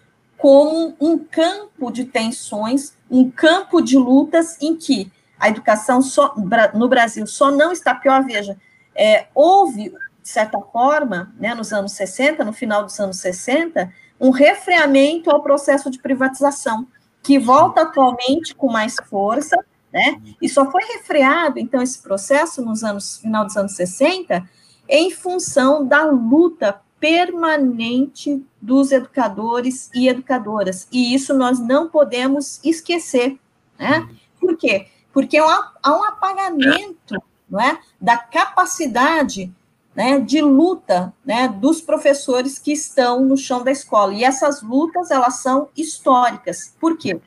[0.41, 6.33] como um campo de tensões, um campo de lutas em que a educação só,
[6.73, 8.25] no Brasil só não está pior.
[8.25, 8.57] Veja,
[8.95, 14.31] é, houve, de certa forma, né, nos anos 60, no final dos anos 60, um
[14.31, 16.87] refreamento ao processo de privatização,
[17.21, 19.55] que volta atualmente com mais força,
[19.93, 20.19] né?
[20.41, 24.43] E só foi refreado, então, esse processo nos anos, final dos anos 60,
[24.89, 30.87] em função da luta permanente dos educadores e educadoras.
[30.91, 33.39] E isso nós não podemos esquecer,
[33.77, 34.07] né?
[34.39, 34.87] Por quê?
[35.11, 39.51] Porque há um apagamento, não é, da capacidade
[39.95, 44.13] né, de luta né, dos professores que estão no chão da escola.
[44.13, 46.75] E essas lutas, elas são históricas.
[46.79, 47.19] Por quê?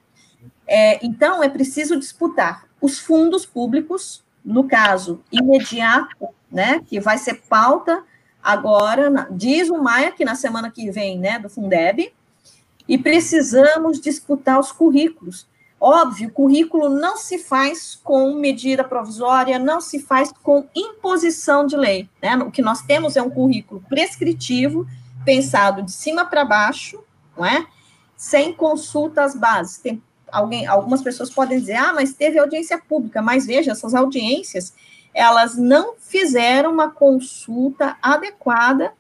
[0.66, 7.42] É, então, é preciso disputar os fundos públicos, no caso imediato, né, que vai ser
[7.48, 8.04] pauta
[8.44, 12.12] agora, diz o Maia que na semana que vem, né, do Fundeb,
[12.86, 15.46] e precisamos disputar os currículos.
[15.80, 22.08] Óbvio, currículo não se faz com medida provisória, não se faz com imposição de lei.
[22.22, 22.36] Né?
[22.36, 24.86] O que nós temos é um currículo prescritivo,
[25.24, 27.02] pensado de cima para baixo,
[27.36, 27.66] não é?
[28.16, 29.78] sem consulta às bases.
[29.78, 34.74] Tem alguém, algumas pessoas podem dizer, ah, mas teve audiência pública, mas veja, essas audiências,
[35.14, 38.92] elas não fizeram uma consulta adequada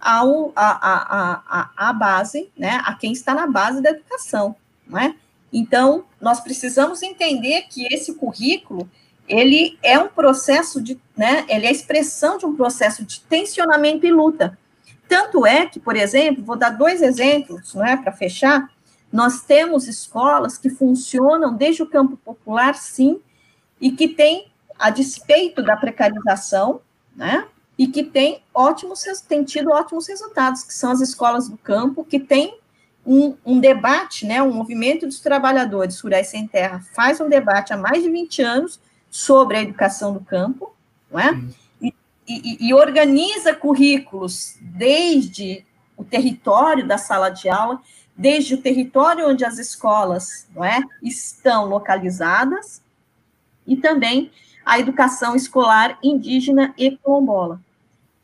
[0.00, 4.98] ao, a, a, a, a base, né, a quem está na base da educação, não
[4.98, 5.14] é?
[5.52, 8.88] Então, nós precisamos entender que esse currículo,
[9.28, 14.04] ele é um processo de, né, ele é a expressão de um processo de tensionamento
[14.04, 14.58] e luta.
[15.06, 18.68] Tanto é que, por exemplo, vou dar dois exemplos, não é, para fechar,
[19.12, 23.20] nós temos escolas que funcionam desde o campo popular, sim,
[23.78, 26.80] e que têm, a despeito da precarização,
[27.14, 27.46] né,
[27.78, 32.20] e que tem ótimos, tem tido ótimos resultados, que são as escolas do campo, que
[32.20, 32.58] têm
[33.04, 37.76] um, um, debate, né, um movimento dos trabalhadores rurais sem terra faz um debate há
[37.76, 38.80] mais de 20 anos
[39.10, 40.74] sobre a educação do campo,
[41.10, 41.40] não é?
[41.80, 41.92] E,
[42.28, 47.80] e, e organiza currículos desde o território da sala de aula,
[48.16, 52.80] desde o território onde as escolas não é, estão localizadas,
[53.66, 54.30] e também
[54.64, 57.60] a educação escolar indígena e quilombola.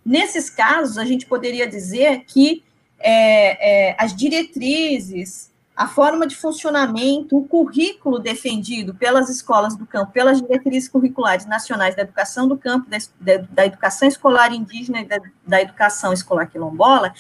[0.05, 2.63] Nesses casos, a gente poderia dizer que
[2.99, 10.13] é, é, as diretrizes, a forma de funcionamento, o currículo defendido pelas escolas do campo,
[10.13, 12.89] pelas diretrizes curriculares nacionais da educação do campo,
[13.21, 17.15] da, da, educação escolar indígena e da, da educação escolar quilombola,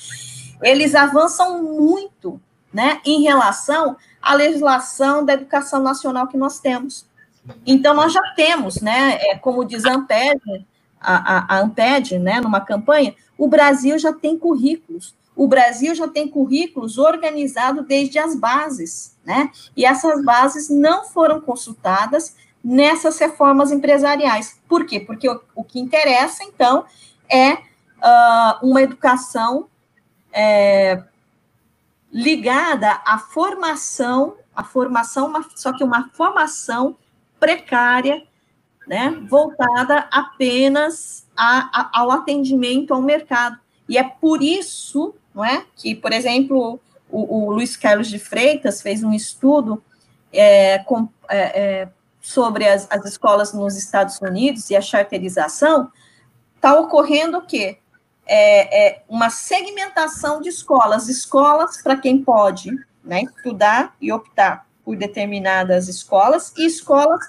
[0.62, 2.40] eles avançam muito
[2.72, 7.06] né, em relação à legislação da educação nacional que nós temos.
[7.66, 10.66] Então, nós já temos, né, é, como diz a Amped,
[11.00, 16.26] a, a, Amped, né, numa campanha, o Brasil já tem currículos o Brasil já tem
[16.26, 19.52] currículos organizados desde as bases, né?
[19.76, 24.60] E essas bases não foram consultadas nessas reformas empresariais.
[24.68, 24.98] Por quê?
[24.98, 26.84] Porque o, o que interessa, então,
[27.30, 29.68] é uh, uma educação
[30.32, 31.04] é,
[32.12, 36.96] ligada à formação, a formação, só que uma formação
[37.38, 38.22] precária,
[38.86, 43.58] né, voltada apenas a, a, ao atendimento ao mercado.
[43.88, 45.64] E é por isso não é?
[45.76, 49.80] Que, por exemplo, o, o Luiz Carlos de Freitas fez um estudo
[50.32, 51.88] é, com, é, é,
[52.20, 55.92] sobre as, as, escolas nos Estados Unidos e a charterização,
[56.56, 57.78] está ocorrendo o quê?
[58.26, 62.72] É, é, uma segmentação de escolas, escolas para quem pode
[63.04, 67.22] né, estudar e optar por determinadas escolas, e escolas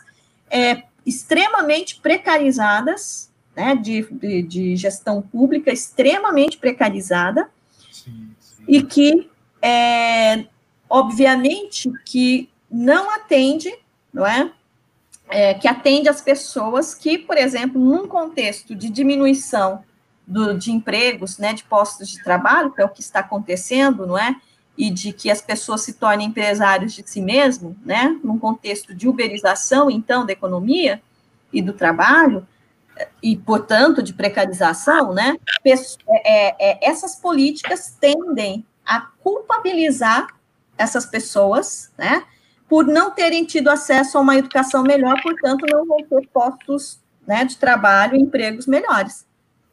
[0.50, 7.50] é, extremamente precarizadas, né, de, de, de, gestão pública extremamente precarizada,
[7.92, 8.64] sim, sim.
[8.66, 9.30] e que,
[9.62, 10.46] é,
[10.90, 13.70] obviamente, que não atende,
[14.14, 14.54] não é?
[15.28, 15.54] é?
[15.54, 19.84] que atende as pessoas que, por exemplo, num contexto de diminuição
[20.26, 24.18] do, de empregos, né, de postos de trabalho, que é o que está acontecendo, não
[24.18, 24.34] é?
[24.80, 28.18] E de que as pessoas se tornem empresários de si mesmo, né?
[28.24, 31.02] Num contexto de uberização, então, da economia
[31.52, 32.48] e do trabalho,
[33.22, 35.38] e, portanto, de precarização, né?
[35.66, 40.28] É, é, é, essas políticas tendem a culpabilizar
[40.78, 42.24] essas pessoas, né?
[42.68, 47.44] Por não terem tido acesso a uma educação melhor, portanto, não vão ter postos né,
[47.44, 49.26] de trabalho, empregos melhores.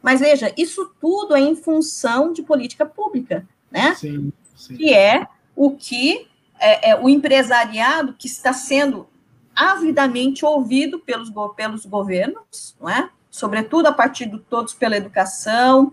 [0.02, 3.94] Mas veja, isso tudo é em função de política pública, né?
[3.94, 4.76] Sim, sim.
[4.76, 6.28] Que é o que
[6.58, 9.06] é, é, o empresariado que está sendo
[9.54, 13.08] avidamente ouvido pelos, pelos governos, não é?
[13.30, 15.92] Sobretudo a partir do Todos pela Educação,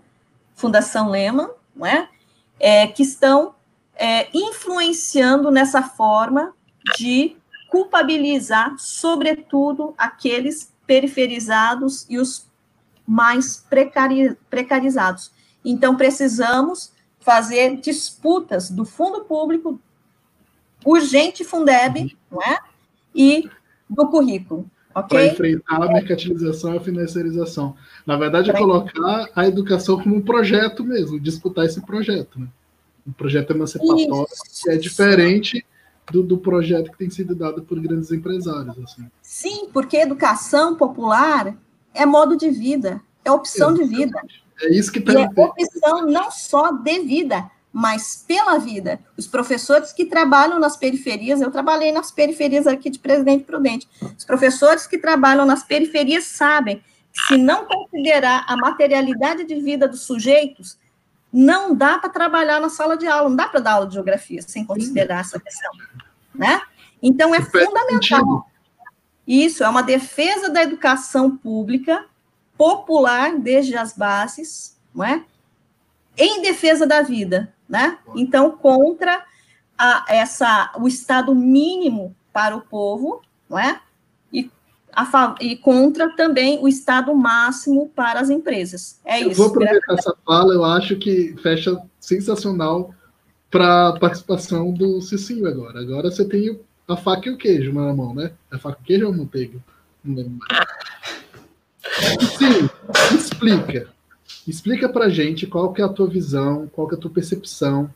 [0.56, 2.10] Fundação Lehman, não é?
[2.60, 3.56] é que estão
[3.96, 6.54] é, influenciando nessa forma
[6.98, 7.36] de
[7.70, 12.48] culpabilizar, sobretudo, aqueles periferizados e os
[13.06, 15.32] mais precari precarizados.
[15.66, 16.92] Então, precisamos
[17.24, 19.80] fazer disputas do fundo público,
[20.86, 22.60] urgente Fundeb, não é?
[23.16, 23.50] E
[23.90, 24.70] do currículo.
[24.96, 25.08] Okay?
[25.08, 27.76] Para enfrentar a mercantilização e a financiarização.
[28.06, 32.40] Na verdade, é colocar a educação como um projeto mesmo, disputar esse projeto.
[32.40, 32.48] Né?
[33.08, 34.64] Um projeto emancipatório Isso.
[34.64, 35.66] que é diferente
[36.12, 38.78] do, do, projeto que tem sido dado por grandes empresários.
[38.84, 39.10] Assim.
[39.22, 41.56] Sim, porque educação popular
[41.94, 44.22] é modo de vida, é opção de vida.
[44.62, 45.14] É isso que está.
[45.14, 49.00] é opção não só de vida, mas pela vida.
[49.18, 53.88] Os professores que trabalham nas periferias, eu trabalhei nas periferias aqui de Presidente Prudente.
[54.18, 59.88] Os professores que trabalham nas periferias sabem que se não considerar a materialidade de vida
[59.88, 60.78] dos sujeitos,
[61.32, 64.42] não dá para trabalhar na sala de aula, não dá para dar aula de geografia
[64.44, 65.72] sem considerar essa questão,
[66.34, 66.62] né?
[67.02, 68.48] Então é fundamental.
[69.28, 72.06] Isso é uma defesa da educação pública,
[72.58, 75.24] popular, desde as bases, não é?
[76.18, 77.98] Em defesa da vida, né?
[78.16, 79.26] Então, contra
[79.78, 83.82] a, essa, o Estado mínimo para o povo, não é?
[84.32, 84.50] E,
[84.92, 89.00] a, e contra também o Estado máximo para as empresas.
[89.04, 89.42] É eu isso.
[89.42, 92.94] Vou aproveitar essa fala, eu acho que fecha sensacional
[93.50, 95.80] para a participação do Cicinho agora.
[95.80, 98.32] Agora você tem a faca e o queijo na mão, né?
[98.52, 99.60] É faca e queijo ou manteiga?
[100.04, 100.83] Não lembro mais.
[102.38, 102.70] Sim,
[103.16, 103.88] explica.
[104.48, 107.94] Explica pra gente qual que é a tua visão, qual que é a tua percepção,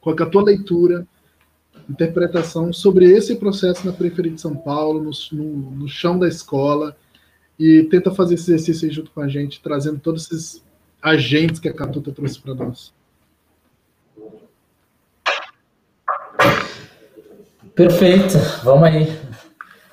[0.00, 1.06] qual que é a tua leitura,
[1.88, 6.96] interpretação sobre esse processo na periferia de São Paulo, no, no, no chão da escola,
[7.58, 10.62] e tenta fazer esse exercício junto com a gente, trazendo todos esses
[11.00, 12.92] agentes que a Catuta trouxe para nós.
[17.74, 19.18] Perfeito, vamos aí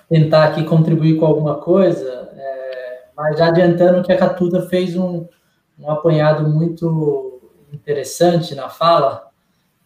[0.10, 2.59] tentar aqui contribuir com alguma coisa, é,
[3.20, 5.28] mas já adiantando que a Catuta fez um,
[5.78, 7.42] um apanhado muito
[7.74, 9.28] interessante na fala,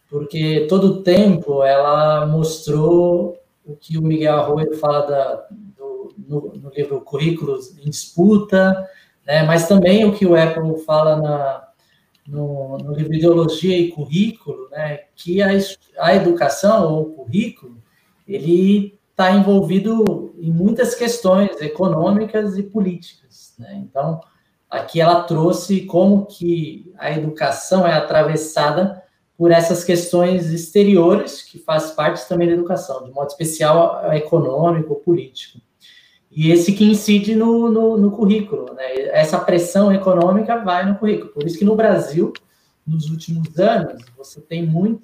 [0.08, 6.52] porque todo o tempo ela mostrou o que o Miguel Arroio fala da, do, no,
[6.54, 8.88] no, livro Currículos em Disputa,
[9.26, 11.68] né, mas também o que o Apple fala na,
[12.28, 15.48] no, no livro Ideologia e Currículo, né, que a,
[15.98, 17.82] a educação ou o currículo
[18.28, 23.23] ele está envolvido em muitas questões econômicas e políticas.
[23.58, 23.82] Né?
[23.84, 24.20] Então,
[24.68, 29.02] aqui ela trouxe como que a educação é atravessada
[29.36, 35.60] por essas questões exteriores, que faz parte também da educação, de modo especial econômico, político.
[36.30, 38.92] E esse que incide no, no, no currículo, né?
[39.12, 41.30] Essa pressão econômica vai no currículo.
[41.30, 42.32] Por isso que no Brasil,
[42.84, 45.02] nos últimos anos, você tem muito,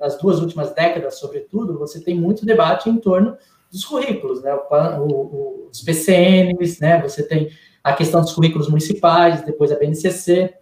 [0.00, 3.36] nas duas últimas décadas, sobretudo, você tem muito debate em torno
[3.70, 4.54] dos currículos, né?
[4.54, 7.00] O, o, os PCNs, né?
[7.02, 7.50] Você tem
[7.82, 10.54] a questão dos currículos municipais, depois a BNCC.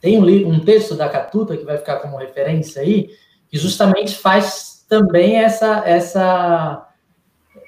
[0.00, 3.10] Tem um, um texto da Catuta que vai ficar como referência aí,
[3.48, 6.88] que justamente faz também essa, essa,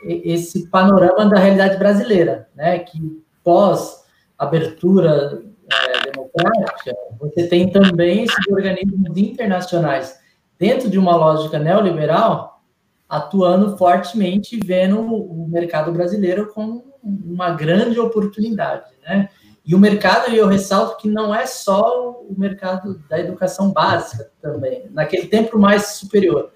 [0.04, 2.78] esse panorama da realidade brasileira, né?
[2.80, 4.04] Que pós
[4.38, 5.42] abertura
[5.72, 10.18] é, democrática, você tem também esses organismos internacionais
[10.58, 12.62] dentro de uma lógica neoliberal
[13.08, 19.28] atuando fortemente, vendo o mercado brasileiro como uma grande oportunidade, né?
[19.64, 24.86] E o mercado, eu ressalto que não é só o mercado da educação básica também,
[24.92, 26.50] naquele tempo mais superior.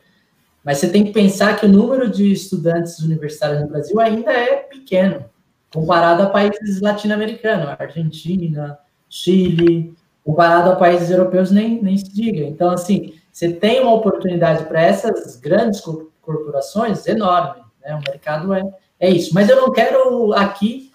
[0.65, 4.57] Mas você tem que pensar que o número de estudantes universitários no Brasil ainda é
[4.57, 5.27] pequeno.
[5.75, 8.79] comparado a países latino-americanos, Argentina,
[9.09, 12.45] Chile, comparado a países europeus, nem, nem se diga.
[12.45, 15.83] Então, assim, você tem uma oportunidade para essas grandes
[16.21, 17.95] corporações enorme, né?
[17.95, 18.63] O mercado é,
[19.03, 19.35] é isso.
[19.35, 20.93] Mas eu não quero aqui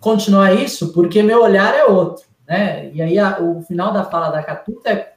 [0.00, 2.90] continuar isso, porque meu olhar é outro, né?
[2.94, 5.12] E aí, a, o final da fala da Catuta é,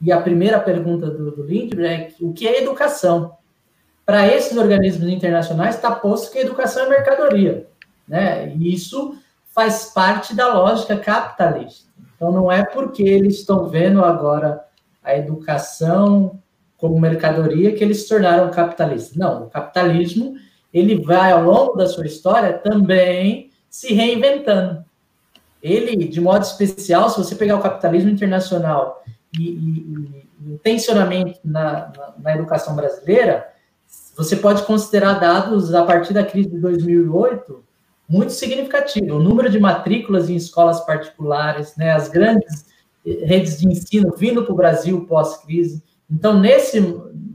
[0.00, 3.36] e a primeira pergunta do, do Lindbergh é o que é educação?
[4.06, 7.66] Para esses organismos internacionais, está posto que educação é mercadoria,
[8.06, 8.54] né?
[8.54, 9.16] E isso
[9.52, 11.90] faz parte da lógica capitalista.
[12.14, 14.64] Então, não é porque eles estão vendo agora
[15.02, 16.38] a educação
[16.78, 19.16] como mercadoria que eles se tornaram capitalistas.
[19.16, 20.36] Não, o capitalismo
[20.72, 24.84] ele vai ao longo da sua história também se reinventando.
[25.62, 29.02] Ele, de modo especial, se você pegar o capitalismo internacional
[29.38, 33.46] e, e, e o tensionamento na, na, na educação brasileira,
[34.16, 37.62] você pode considerar dados a partir da crise de 2008
[38.08, 39.16] muito significativo.
[39.16, 42.66] O número de matrículas em escolas particulares, né, as grandes
[43.04, 45.82] redes de ensino vindo para o Brasil pós-crise.
[46.10, 46.78] Então, nesse,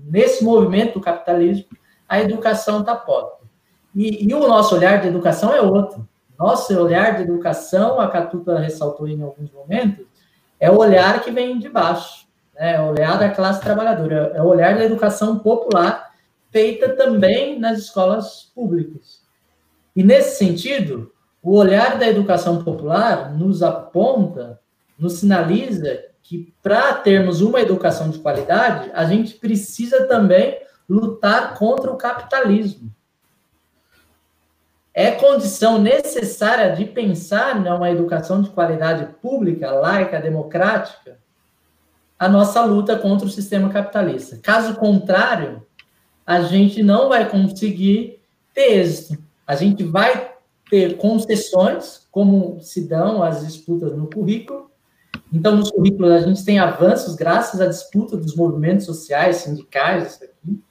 [0.06, 1.66] nesse movimento do capitalismo,
[2.08, 3.46] a educação está posta.
[3.94, 6.08] E, e, o nosso olhar de educação é outro.
[6.38, 10.06] Nosso olhar de educação, a Catuta ressaltou em alguns momentos,
[10.60, 12.76] é o olhar que vem de baixo, né?
[12.76, 16.12] é o olhar da classe trabalhadora, é o olhar da educação popular,
[16.52, 19.22] feita também nas escolas públicas.
[19.96, 24.60] E nesse sentido, o olhar da educação popular nos aponta,
[24.98, 30.60] nos sinaliza que para termos uma educação de qualidade, a gente precisa também
[30.90, 32.92] lutar contra o capitalismo.
[34.94, 41.20] É condição necessária de pensar numa educação de qualidade pública, laica, democrática,
[42.18, 44.40] a nossa luta contra o sistema capitalista.
[44.42, 45.64] Caso contrário,
[46.26, 48.20] a gente não vai conseguir
[48.54, 49.22] ter êxito.
[49.46, 50.34] A gente vai
[50.68, 54.68] ter concessões, como se dão as disputas no currículo,
[55.32, 60.24] então, nos currículos, a gente tem avanços graças à disputa dos movimentos sociais, sindicais, isso
[60.24, 60.64] aqui.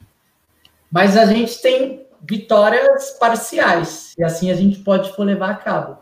[0.90, 5.98] Mas a gente tem vitórias parciais, e assim a gente pode for levar a cabo.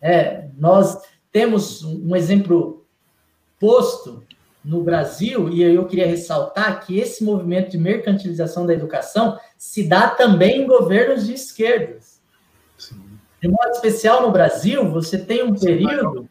[0.00, 0.98] É, nós
[1.32, 2.86] temos um exemplo
[3.58, 4.22] posto
[4.64, 10.08] no Brasil, e eu queria ressaltar que esse movimento de mercantilização da educação se dá
[10.08, 12.20] também em governos de esquerdas.
[12.76, 13.10] Sim.
[13.40, 16.28] De modo especial no Brasil, você tem um período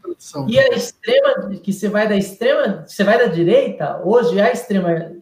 [0.48, 4.52] e a extrema que você vai da extrema, você vai da direita, hoje é a
[4.52, 5.16] extrema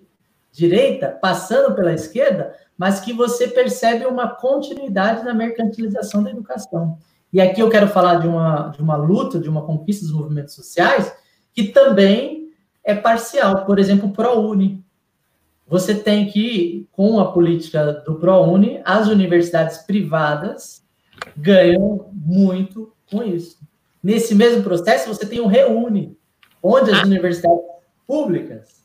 [0.58, 6.98] direita passando pela esquerda, mas que você percebe uma continuidade na mercantilização da educação.
[7.32, 10.56] E aqui eu quero falar de uma, de uma luta, de uma conquista dos movimentos
[10.56, 11.14] sociais,
[11.54, 12.50] que também
[12.84, 13.66] é parcial.
[13.66, 14.84] Por exemplo, o ProUni.
[15.68, 20.82] Você tem que, com a política do ProUni, as universidades privadas
[21.36, 23.60] ganham muito com isso.
[24.02, 26.18] Nesse mesmo processo, você tem um reúne,
[26.64, 27.62] onde as universidades
[28.08, 28.77] públicas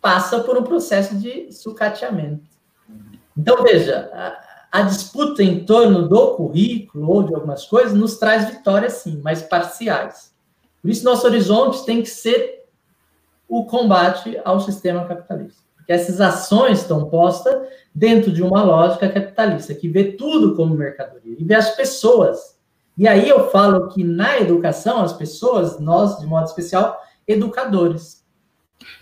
[0.00, 2.48] passam por um processo de sucateamento.
[3.36, 8.48] Então, veja, a, a disputa em torno do currículo ou de algumas coisas nos traz
[8.50, 10.32] vitórias, sim, mas parciais.
[10.80, 12.66] Por isso, nosso horizonte tem que ser
[13.48, 15.60] o combate ao sistema capitalista.
[15.76, 21.34] Porque essas ações estão postas dentro de uma lógica capitalista, que vê tudo como mercadoria
[21.38, 22.58] e vê as pessoas.
[22.96, 28.19] E aí eu falo que na educação, as pessoas, nós, de modo especial, educadores.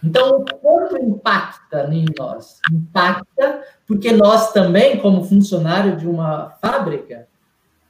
[0.03, 2.61] Então, o quanto impacta em nós?
[2.73, 7.27] Impacta porque nós também, como funcionário de uma fábrica,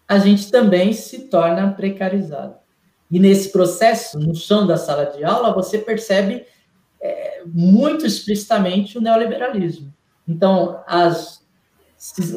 [0.07, 2.55] a gente também se torna precarizado.
[3.11, 6.47] E nesse processo, no chão da sala de aula, você percebe
[7.01, 9.93] é, muito explicitamente o neoliberalismo.
[10.27, 11.43] Então, as,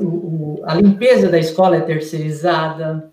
[0.02, 3.12] o, a limpeza da escola é terceirizada,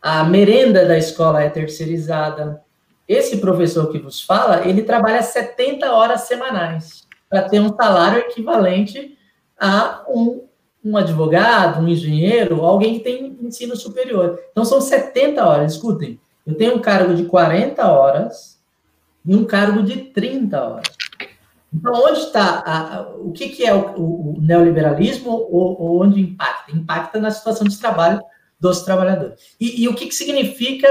[0.00, 2.62] a merenda da escola é terceirizada.
[3.10, 9.18] Esse professor que vos fala, ele trabalha 70 horas semanais para ter um salário equivalente
[9.58, 10.44] a um,
[10.84, 14.38] um advogado, um engenheiro, alguém que tem ensino superior.
[14.52, 15.72] Então, são 70 horas.
[15.72, 18.62] Escutem, eu tenho um cargo de 40 horas
[19.26, 20.96] e um cargo de 30 horas.
[21.74, 26.70] Então, onde está o que, que é o, o, o neoliberalismo ou, ou, onde impacta?
[26.70, 28.22] Impacta na situação de trabalho
[28.60, 29.56] dos trabalhadores.
[29.58, 30.86] E, e o que, que significa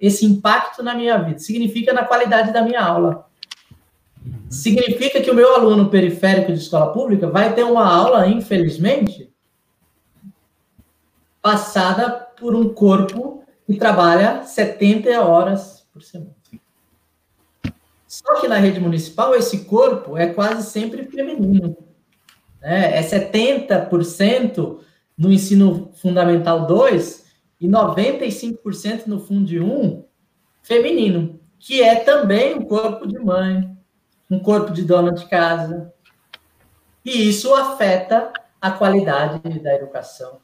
[0.00, 1.38] esse impacto na minha vida?
[1.38, 3.26] Significa na qualidade da minha aula.
[4.50, 9.32] Significa que o meu aluno periférico de escola pública vai ter uma aula, infelizmente,
[11.40, 16.34] passada por um corpo que trabalha 70 horas por semana.
[18.06, 21.76] Só que na rede municipal, esse corpo é quase sempre feminino.
[22.60, 22.98] Né?
[22.98, 24.78] É 70%
[25.16, 27.24] no ensino fundamental 2
[27.60, 30.04] e 95% no Fundo 1
[30.62, 33.70] feminino, que é também um corpo de mãe,
[34.30, 35.92] um corpo de dona de casa.
[37.04, 40.38] E isso afeta a qualidade da educação.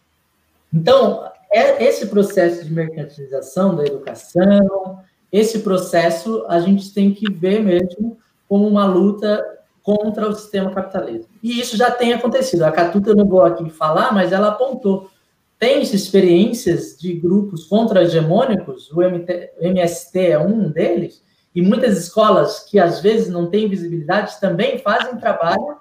[0.72, 5.00] Então, é esse processo de mercantilização da educação,
[5.32, 8.18] esse processo a gente tem que ver mesmo
[8.48, 9.42] como uma luta
[9.82, 11.28] contra o sistema capitalista.
[11.42, 12.62] E isso já tem acontecido.
[12.62, 15.10] A Catuta eu não vou aqui falar, mas ela apontou.
[15.58, 21.22] Tem experiências de grupos contra-hegemônicos, o, MST é um deles,
[21.54, 25.76] e muitas escolas que às vezes não têm visibilidade também fazem trabalho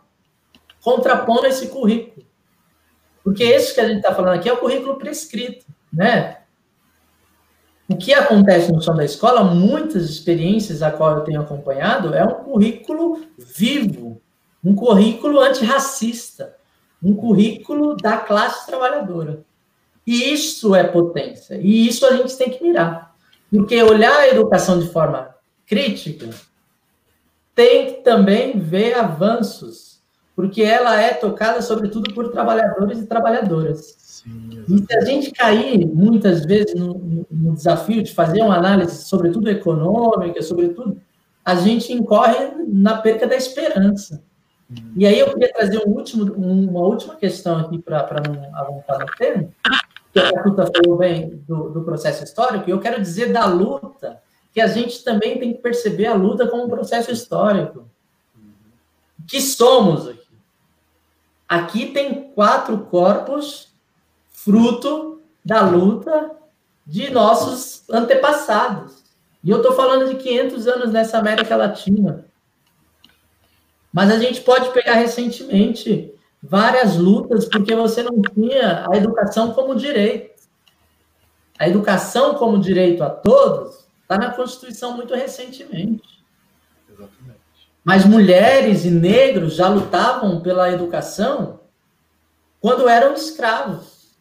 [0.82, 2.26] contrapondo esse currículo.
[3.24, 6.39] Porque esse que a gente está falando aqui é o currículo prescrito, né?
[7.90, 12.24] O que acontece no chão da escola, muitas experiências a qual eu tenho acompanhado, é
[12.24, 14.22] um currículo vivo,
[14.64, 16.56] um currículo antirracista,
[17.04, 19.44] um currículo da classe trabalhadora.
[20.06, 23.16] E isso é potência, e isso a gente tem que mirar.
[23.50, 25.34] Porque olhar a educação de forma
[25.66, 26.30] crítica
[27.56, 29.89] tem que também ver avanços,
[30.40, 33.94] porque ela é tocada, sobretudo, por trabalhadores e trabalhadoras.
[34.00, 39.04] Sim, e se a gente cair, muitas vezes, no, no, desafio de fazer uma análise,
[39.04, 40.98] sobretudo econômica, sobretudo,
[41.44, 44.24] a gente incorre na perca da esperança.
[44.72, 44.94] Hum.
[44.96, 49.06] E aí eu queria trazer um último, uma última questão aqui para não avançar no
[49.18, 49.54] termo,
[50.14, 54.22] que a Tuta falou bem do, do processo histórico, e eu quero dizer da luta,
[54.54, 57.90] que a gente também tem que perceber a luta como um processo histórico.
[59.28, 60.29] Que somos aqui.
[61.50, 63.70] Aqui tem quatro corpos
[64.30, 66.30] fruto da luta
[66.86, 69.04] de nossos antepassados.
[69.44, 72.24] E eu estou falando de 500 anos nessa América Latina.
[73.92, 79.76] Mas a gente pode pegar recentemente várias lutas porque você não tinha a educação como
[79.76, 80.40] direito.
[81.58, 86.19] A educação como direito a todos está na Constituição muito recentemente.
[87.84, 91.60] Mas mulheres e negros já lutavam pela educação
[92.60, 94.18] quando eram escravos.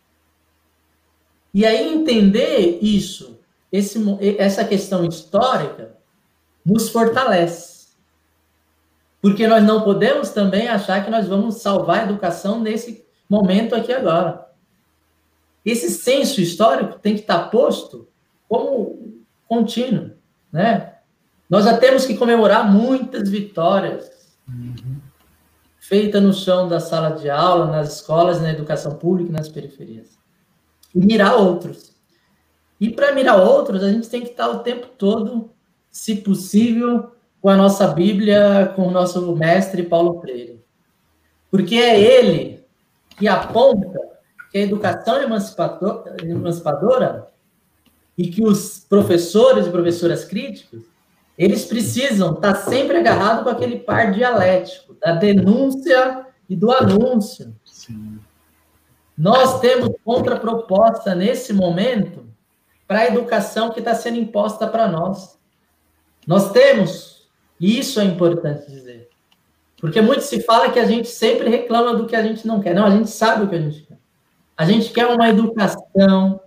[1.52, 3.40] E aí entender isso,
[3.72, 3.98] esse,
[4.38, 5.96] essa questão histórica,
[6.64, 7.88] nos fortalece.
[9.20, 13.92] Porque nós não podemos também achar que nós vamos salvar a educação nesse momento aqui
[13.92, 14.46] agora.
[15.64, 18.08] Esse senso histórico tem que estar posto
[18.48, 20.12] como contínuo,
[20.52, 20.97] né?
[21.48, 24.10] Nós já temos que comemorar muitas vitórias
[24.48, 25.00] uhum.
[25.78, 30.18] feitas no chão da sala de aula, nas escolas, na educação pública nas periferias
[30.94, 31.92] e mirar outros.
[32.80, 35.50] E para mirar outros, a gente tem que estar o tempo todo,
[35.90, 40.64] se possível, com a nossa Bíblia, com o nosso mestre Paulo Freire.
[41.50, 42.64] Porque é ele
[43.16, 43.98] que aponta
[44.50, 45.24] que a educação é
[46.22, 47.28] emancipadora
[48.16, 50.82] e que os professores e professoras críticos,
[51.38, 57.54] eles precisam estar sempre agarrados com aquele par dialético da denúncia e do anúncio.
[57.64, 58.18] Sim.
[59.16, 62.26] Nós temos contraproposta nesse momento
[62.88, 65.38] para a educação que está sendo imposta para nós.
[66.26, 67.28] Nós temos,
[67.60, 69.08] e isso é importante dizer,
[69.80, 72.74] porque muito se fala que a gente sempre reclama do que a gente não quer.
[72.74, 73.98] Não, a gente sabe o que a gente quer.
[74.56, 76.40] A gente quer uma educação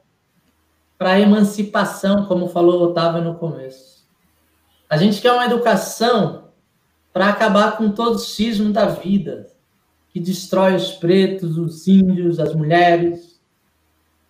[0.98, 3.91] para a emancipação, como falou Otávio no começo.
[4.92, 6.50] A gente quer uma educação
[7.14, 9.48] para acabar com todo o cismo da vida,
[10.10, 13.40] que destrói os pretos, os índios, as mulheres.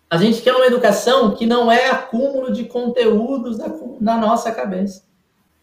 [0.08, 3.58] A gente quer uma educação que não é acúmulo de conteúdos
[4.00, 5.02] na, nossa cabeça.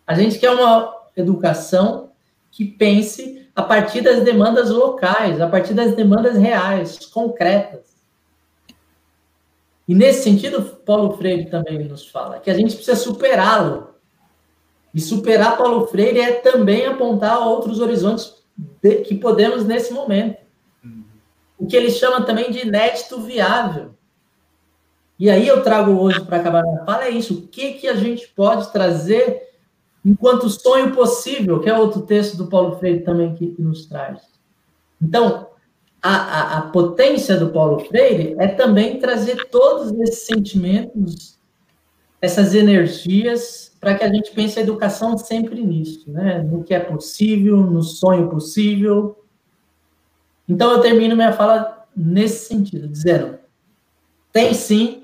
[0.06, 2.12] A gente quer uma educação
[2.52, 7.86] que pense a partir das demandas locais, a partir das demandas reais, concretas.
[9.88, 13.89] E nesse sentido, Paulo Freire também nos fala que a gente precisa superá-lo.
[14.94, 18.34] E superar Paulo Freire é também apontar outros horizontes
[18.82, 20.40] de, que podemos nesse momento.
[20.84, 21.04] Uhum.
[21.58, 23.92] O que ele chama também de inédito viável.
[25.18, 27.34] E aí eu trago hoje para acabar minha fala é isso.
[27.36, 29.50] O que, que a gente pode trazer
[30.04, 34.22] enquanto sonho possível, que é outro texto do Paulo Freire também que, que nos traz.
[35.02, 35.48] Então,
[36.02, 41.39] a, a, a, potência do Paulo Freire é também trazer todos esses sentimentos,
[42.22, 46.42] essas energias para que a gente pense a educação sempre nisso, né?
[46.42, 49.24] No que é possível, no sonho possível.
[50.48, 53.40] Então eu termino minha fala nesse sentido, dizendo:
[54.32, 55.04] tem sim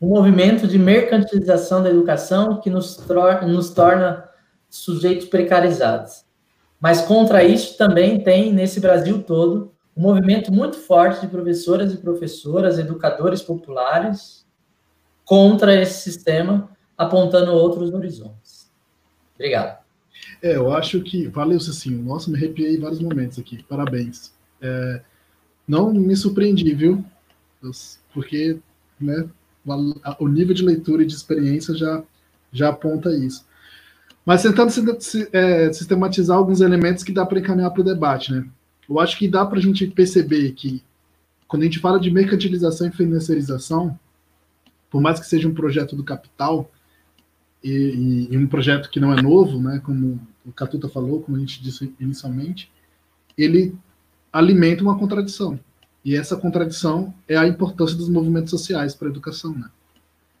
[0.00, 2.98] um movimento de mercantilização da educação que nos,
[3.46, 4.28] nos torna
[4.68, 6.24] sujeitos precarizados.
[6.80, 11.96] Mas contra isso também tem nesse Brasil todo um movimento muito forte de professoras e
[11.96, 14.45] professoras, educadores populares,
[15.26, 18.70] contra esse sistema, apontando outros horizontes.
[19.34, 19.84] Obrigado.
[20.42, 21.26] É, eu acho que.
[21.26, 22.02] Valeu, Cicinho.
[22.02, 23.62] Nossa, me arrepiei em vários momentos aqui.
[23.64, 24.32] Parabéns.
[24.62, 25.02] É,
[25.68, 27.04] não me surpreendi, viu?
[28.14, 28.58] Porque
[29.00, 29.28] né,
[30.18, 32.02] o nível de leitura e de experiência já,
[32.52, 33.44] já aponta isso.
[34.24, 34.70] Mas tentando
[35.32, 38.46] é, sistematizar alguns elementos que dá para encaminhar para o debate, né?
[38.88, 40.82] Eu acho que dá para a gente perceber que
[41.48, 43.98] quando a gente fala de mercantilização e financiarização,
[44.90, 46.70] por mais que seja um projeto do capital
[47.62, 51.40] e, e um projeto que não é novo, né, como o Catuta falou, como a
[51.40, 52.70] gente disse inicialmente,
[53.36, 53.76] ele
[54.32, 55.58] alimenta uma contradição.
[56.04, 59.52] E essa contradição é a importância dos movimentos sociais para a educação.
[59.52, 59.68] Né?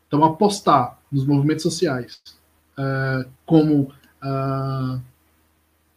[0.06, 2.22] Então, apostar nos movimentos sociais,
[2.78, 3.90] uh, como,
[4.22, 5.00] uh,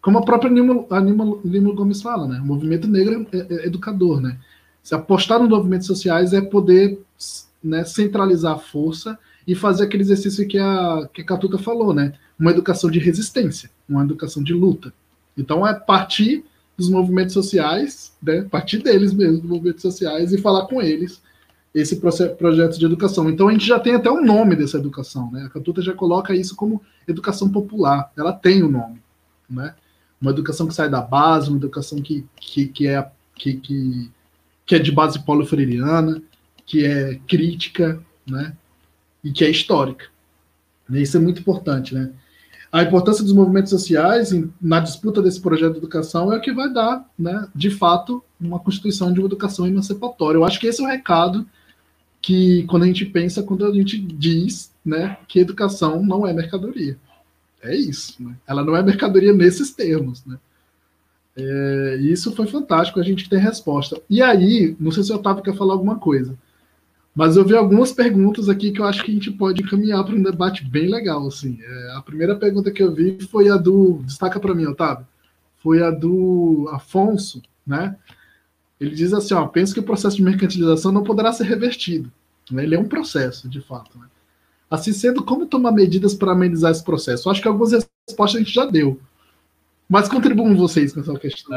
[0.02, 2.40] como a própria Nima, a Nima, Lima Gomes fala, né?
[2.40, 4.20] o movimento negro é, é, é educador.
[4.20, 4.40] Né?
[4.82, 7.00] Se apostar nos movimentos sociais é poder
[7.64, 12.14] né, centralizar a força e fazer aquele exercício que a, que a Catuta falou, né?
[12.40, 14.94] uma educação de resistência, uma educação de luta.
[15.38, 16.46] Então, é partir
[16.78, 21.22] dos movimentos sociais, né, partir deles mesmo, dos movimentos sociais, e falar com eles
[21.76, 23.30] esse projeto de educação.
[23.30, 25.44] Então a gente já tem até um nome dessa educação, né?
[25.46, 28.12] A Catuta já coloca isso como educação popular.
[28.18, 29.00] Ela tem o um nome,
[29.48, 29.76] né?
[30.20, 34.12] Uma educação que sai da base, uma educação que, que, que é que, que,
[34.66, 36.22] que é de base polifreiriana,
[36.70, 38.56] que é crítica, né?
[39.24, 40.06] E que é histórica.
[40.90, 42.14] Isso é muito importante, né?
[42.72, 46.72] a importância dos movimentos sociais na disputa desse projeto de educação é o que vai
[46.72, 50.38] dar, né, de fato, uma constituição de uma educação emancipatória.
[50.38, 51.48] Eu acho que esse é o recado
[52.22, 56.98] que, quando a gente pensa, quando a gente diz né, que educação não é mercadoria.
[57.62, 58.22] É isso.
[58.22, 58.36] Né?
[58.48, 60.24] Ela não é mercadoria nesses termos.
[60.24, 60.38] Né?
[61.36, 64.00] É, isso foi fantástico, a gente tem resposta.
[64.08, 66.38] E aí, não sei se o Otávio quer falar alguma coisa.
[67.20, 70.16] Mas eu vi algumas perguntas aqui que eu acho que a gente pode caminhar para
[70.16, 71.28] um debate bem legal.
[71.28, 71.60] Assim.
[71.62, 74.02] É, a primeira pergunta que eu vi foi a do.
[74.06, 75.06] Destaca para mim, Otávio.
[75.58, 77.98] Foi a do Afonso, né?
[78.80, 82.10] Ele diz assim: ó, penso que o processo de mercantilização não poderá ser revertido.
[82.50, 82.64] Né?
[82.64, 84.00] Ele é um processo, de fato.
[84.00, 84.06] Né?
[84.72, 87.28] Assim sendo, como tomar medidas para amenizar esse processo?
[87.28, 87.74] Eu acho que algumas
[88.08, 88.98] respostas a gente já deu.
[89.90, 91.54] Mas contribuam vocês com essa questão.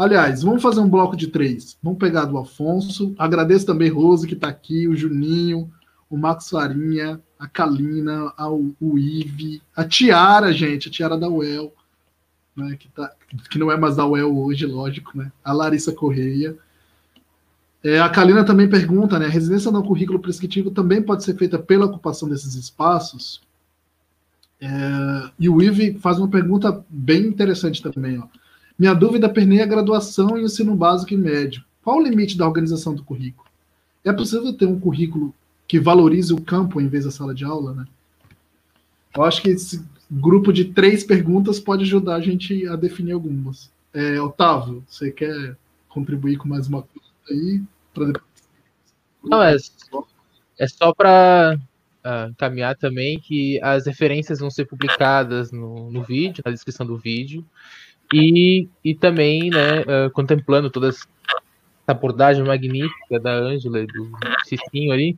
[0.00, 1.76] Aliás, vamos fazer um bloco de três.
[1.82, 3.14] Vamos pegar do Afonso.
[3.18, 5.70] Agradeço também Rose, que está aqui, o Juninho,
[6.08, 11.70] o Max Farinha, a Kalina, a, o Ive, a Tiara, gente, a Tiara da UEL,
[12.56, 13.12] né, que, tá,
[13.50, 15.30] que não é mais da UEL hoje, lógico, né?
[15.44, 16.56] A Larissa Correia.
[17.84, 19.26] É, a Kalina também pergunta, né?
[19.26, 23.42] A residência no currículo prescritivo também pode ser feita pela ocupação desses espaços?
[24.62, 24.66] É,
[25.38, 28.40] e o Ive faz uma pergunta bem interessante também, ó.
[28.80, 31.62] Minha dúvida permeia a graduação e ensino básico e médio.
[31.82, 33.46] Qual o limite da organização do currículo?
[34.02, 35.34] É possível ter um currículo
[35.68, 37.86] que valorize o campo em vez da sala de aula, né?
[39.14, 43.70] Eu acho que esse grupo de três perguntas pode ajudar a gente a definir algumas.
[43.92, 47.60] É, Otávio, você quer contribuir com mais uma coisa aí?
[47.92, 48.18] Pra...
[49.22, 49.56] Não, é,
[50.58, 51.62] é só para uh,
[52.02, 56.96] ah, encaminhar também que as referências vão ser publicadas no, no vídeo, na descrição do
[56.96, 57.44] vídeo.
[58.12, 61.06] E, e também, né, uh, contemplando toda essa
[61.86, 64.10] abordagem magnífica da Ângela e do
[64.44, 65.16] Cicinho ali,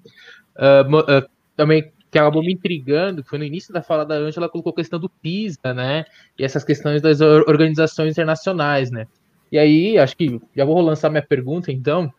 [0.57, 4.49] uh, uh, também que acabou me intrigando, que foi no início da fala da Ângela,
[4.49, 6.05] colocou a questão do PISA, né,
[6.39, 9.07] e essas questões das organizações internacionais, né.
[9.51, 12.13] E aí, acho que já vou lançar minha pergunta, então,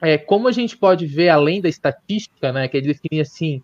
[0.00, 3.62] é como a gente pode ver além da estatística, né, que é definir assim,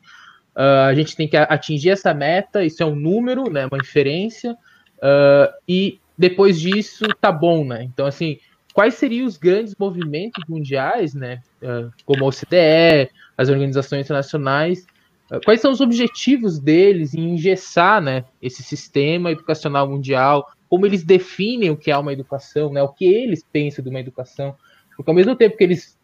[0.56, 4.52] uh, a gente tem que atingir essa meta, isso é um número, né, uma inferência,
[4.52, 7.82] uh, e depois disso tá bom, né?
[7.82, 8.38] Então, assim,
[8.72, 11.40] quais seriam os grandes movimentos mundiais, né?
[11.62, 14.86] Uh, como a OCDE, as organizações internacionais,
[15.30, 20.50] uh, quais são os objetivos deles em engessar, né, esse sistema educacional mundial?
[20.68, 22.82] Como eles definem o que é uma educação, né?
[22.82, 24.54] O que eles pensam de uma educação?
[24.96, 25.96] Porque ao mesmo tempo que eles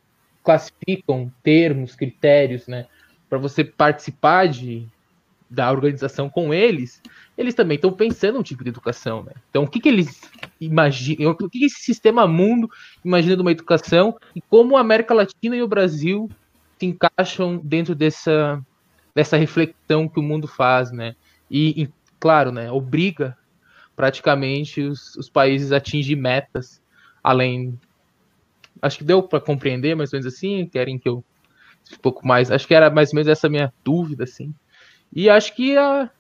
[0.43, 2.87] classificam termos, critérios, né,
[3.29, 4.87] para você participar de
[5.53, 7.03] da organização com eles,
[7.37, 9.33] eles também estão pensando um tipo de educação, né?
[9.51, 10.23] Então, o que, que eles
[10.59, 12.71] imaginam, o que, que esse sistema mundo
[13.05, 16.31] imagina de uma educação e como a América Latina e o Brasil
[16.79, 18.65] se encaixam dentro dessa,
[19.15, 21.15] dessa reflexão que o mundo faz, né?
[21.51, 21.89] E, e
[22.19, 23.37] claro, né, obriga
[23.95, 26.81] praticamente os, os países a atingir metas
[27.23, 27.79] além.
[28.81, 30.67] Acho que deu para compreender mais ou menos assim.
[30.67, 31.23] Querem que eu
[31.93, 32.51] um pouco mais.
[32.51, 34.55] Acho que era mais ou menos essa minha dúvida, assim.
[35.13, 36.11] E acho que a,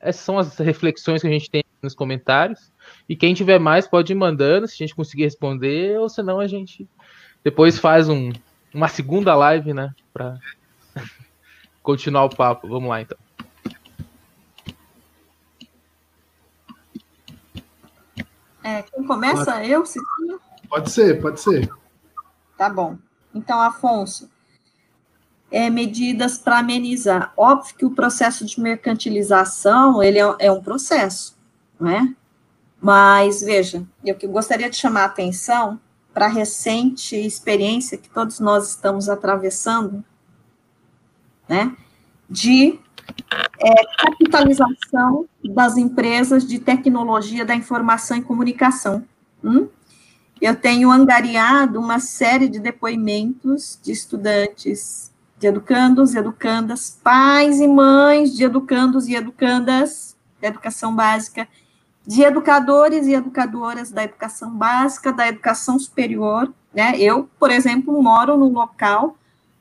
[0.00, 2.72] essas são as reflexões que a gente tem nos comentários.
[3.08, 6.46] E quem tiver mais pode ir mandando, se a gente conseguir responder, ou senão a
[6.46, 6.88] gente
[7.42, 8.32] depois faz um,
[8.74, 9.94] uma segunda live, né?
[10.12, 10.38] Para
[11.82, 12.68] continuar o papo.
[12.68, 13.18] Vamos lá, então.
[18.62, 19.52] É, quem começa?
[19.52, 19.70] Pode.
[19.70, 20.38] Eu, Cicinha?
[20.68, 21.70] Pode ser, pode ser.
[22.58, 22.98] Tá bom.
[23.32, 24.28] Então, Afonso,
[25.50, 27.32] é, medidas para amenizar.
[27.36, 31.36] Óbvio que o processo de mercantilização, ele é, é um processo,
[31.78, 32.14] não é?
[32.80, 35.80] Mas, veja, eu que gostaria de chamar a atenção
[36.12, 40.04] para a recente experiência que todos nós estamos atravessando,
[41.48, 41.74] né,
[42.28, 42.78] de
[43.58, 49.04] é, capitalização das empresas de tecnologia da informação e comunicação.
[49.42, 49.68] Hum?
[50.40, 57.68] Eu tenho angariado uma série de depoimentos de estudantes, de educandos e educandas, pais e
[57.68, 61.46] mães de educandos e educandas da educação básica,
[62.06, 66.94] de educadores e educadoras da educação básica, da educação superior, né?
[66.98, 69.16] Eu, por exemplo, moro num local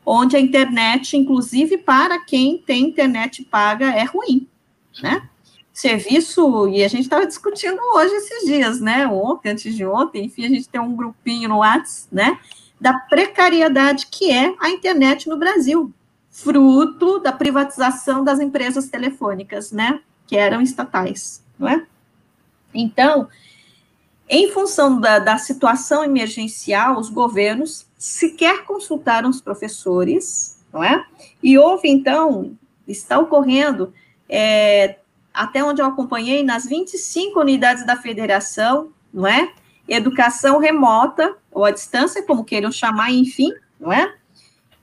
[0.05, 4.47] onde a internet, inclusive para quem tem internet paga, é ruim,
[5.01, 5.27] né?
[5.73, 9.07] Serviço, e a gente estava discutindo hoje esses dias, né?
[9.07, 12.39] Ontem, antes de ontem, enfim, a gente tem um grupinho no WhatsApp, né?
[12.79, 15.93] Da precariedade que é a internet no Brasil,
[16.29, 20.01] fruto da privatização das empresas telefônicas, né?
[20.27, 21.85] Que eram estatais, não é?
[22.73, 23.29] Então,
[24.27, 31.05] em função da, da situação emergencial, os governos sequer consultaram os professores, não é?
[31.41, 32.57] E houve, então,
[32.87, 33.93] está ocorrendo,
[34.27, 34.97] é,
[35.33, 39.53] até onde eu acompanhei, nas 25 unidades da federação, não é?
[39.87, 44.15] Educação remota, ou à distância, como queiram chamar, enfim, não é?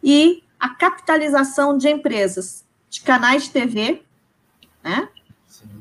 [0.03, 4.03] E a capitalização de empresas, de canais de TV,
[4.83, 5.09] né?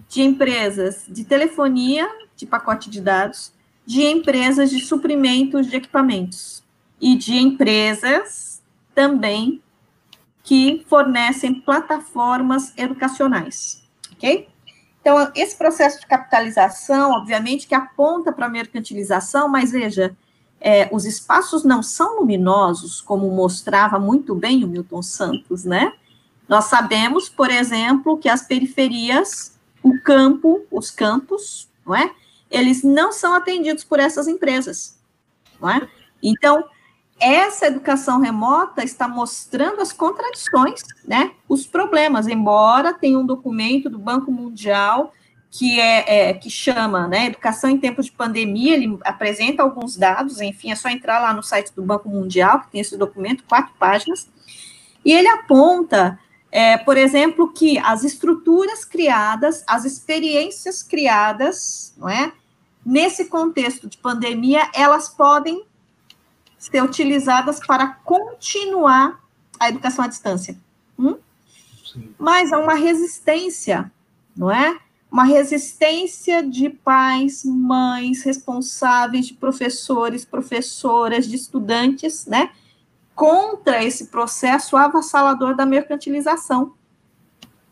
[0.09, 3.53] de empresas de telefonia, de pacote de dados,
[3.85, 6.63] de empresas de suprimentos de equipamentos
[6.99, 8.61] e de empresas
[8.93, 9.61] também
[10.43, 14.49] que fornecem plataformas educacionais, ok?
[15.01, 20.15] Então, esse processo de capitalização, obviamente, que aponta para a mercantilização, mas veja,
[20.59, 25.91] é, os espaços não são luminosos, como mostrava muito bem o Milton Santos, né?
[26.47, 32.13] Nós sabemos, por exemplo, que as periferias o campo, os campos, não é?
[32.49, 34.99] Eles não são atendidos por essas empresas,
[35.59, 35.87] não é?
[36.21, 36.63] Então,
[37.21, 41.31] essa educação remota está mostrando as contradições, né?
[41.47, 45.13] Os problemas, embora tenha um documento do Banco Mundial
[45.51, 50.39] que é, é, que chama, né, Educação em Tempos de Pandemia, ele apresenta alguns dados,
[50.39, 53.73] enfim, é só entrar lá no site do Banco Mundial, que tem esse documento, quatro
[53.77, 54.29] páginas,
[55.03, 56.17] e ele aponta
[56.51, 62.33] é, por exemplo, que as estruturas criadas, as experiências criadas, não é?
[62.85, 65.63] Nesse contexto de pandemia, elas podem
[66.61, 69.19] ser utilizadas para continuar
[69.59, 70.55] a educação à distância.
[70.97, 71.17] Hum?
[72.19, 73.91] Mas há uma resistência,
[74.37, 74.77] não é?
[75.11, 82.51] Uma resistência de pais, mães, responsáveis, de professores, professoras, de estudantes, né?
[83.15, 86.73] contra esse processo avassalador da mercantilização.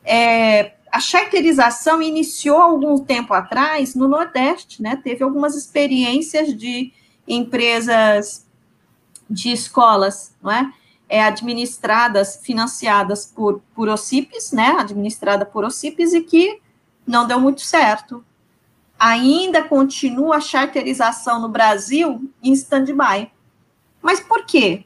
[0.04, 5.00] É, a charterização iniciou algum tempo atrás no Nordeste, né?
[5.02, 6.92] Teve algumas experiências de
[7.28, 8.49] empresas
[9.30, 10.74] de escolas, não é?
[11.08, 14.76] é administradas, financiadas por, por OCIPs, né?
[14.80, 16.62] Administrada por OCIPs e que
[17.06, 18.24] não deu muito certo.
[18.98, 23.32] Ainda continua a charterização no Brasil em stand-by.
[24.02, 24.86] Mas por quê?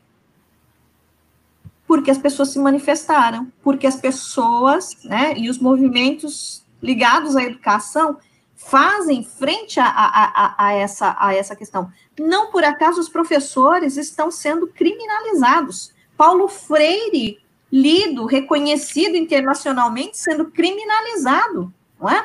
[1.93, 8.17] porque as pessoas se manifestaram, porque as pessoas, né, e os movimentos ligados à educação
[8.55, 11.91] fazem frente a, a, a, a, essa, a essa questão.
[12.19, 15.93] Não por acaso os professores estão sendo criminalizados.
[16.15, 17.39] Paulo Freire,
[17.71, 22.23] lido, reconhecido internacionalmente, sendo criminalizado, não é?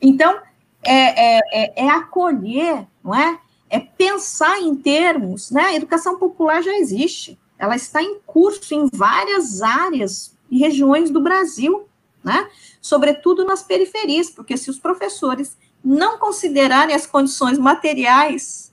[0.00, 0.38] Então,
[0.82, 3.38] é, é, é, é acolher, não é?
[3.70, 5.62] É pensar em termos, né?
[5.62, 11.20] A educação popular já existe ela está em curso em várias áreas e regiões do
[11.20, 11.88] Brasil,
[12.22, 12.48] né?
[12.80, 18.63] Sobretudo nas periferias, porque se os professores não considerarem as condições materiais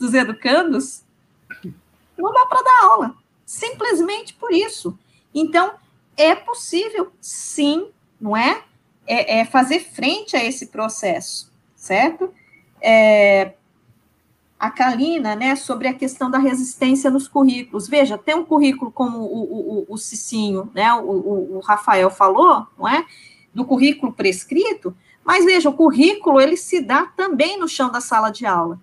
[0.00, 1.04] dos educandos,
[2.18, 3.14] não dá para dar aula.
[3.44, 4.98] Simplesmente por isso.
[5.34, 5.74] Então,
[6.16, 7.88] é possível, sim,
[8.20, 8.64] não é?
[9.06, 12.32] É, é fazer frente a esse processo, certo?
[12.80, 13.52] É,
[14.58, 17.88] a Kalina, né, sobre a questão da resistência nos currículos.
[17.88, 22.86] Veja, tem um currículo como o, o, o Cicinho, né, o, o, Rafael falou, não
[22.86, 23.04] é?
[23.52, 24.94] Do currículo prescrito,
[25.24, 28.78] mas veja, o currículo, ele se dá também no chão da sala de aula.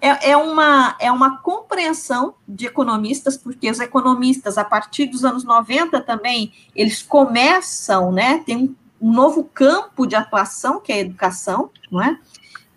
[0.00, 5.44] É, é, uma, é uma compreensão de economistas, porque os economistas, a partir dos anos
[5.44, 11.70] 90 também, eles começam, né, tem um novo campo de atuação, que é a educação,
[11.90, 12.18] não é?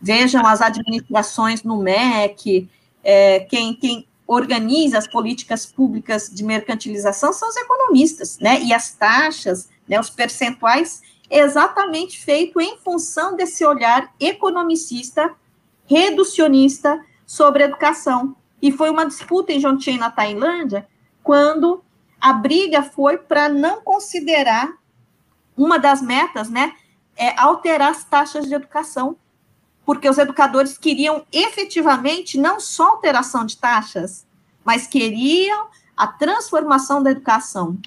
[0.01, 2.69] Vejam as administrações no MEC,
[3.03, 8.61] é, quem, quem organiza as políticas públicas de mercantilização são os economistas, né?
[8.61, 15.33] E as taxas, né, os percentuais, exatamente feito em função desse olhar economicista,
[15.85, 17.01] reducionista
[17.33, 18.35] sobre educação.
[18.61, 20.87] E foi uma disputa em Jomtien, na Tailândia,
[21.23, 21.83] quando
[22.21, 24.71] a briga foi para não considerar
[25.57, 26.73] uma das metas, né,
[27.17, 29.17] é alterar as taxas de educação,
[29.83, 34.27] porque os educadores queriam efetivamente não só alteração de taxas,
[34.63, 37.79] mas queriam a transformação da educação.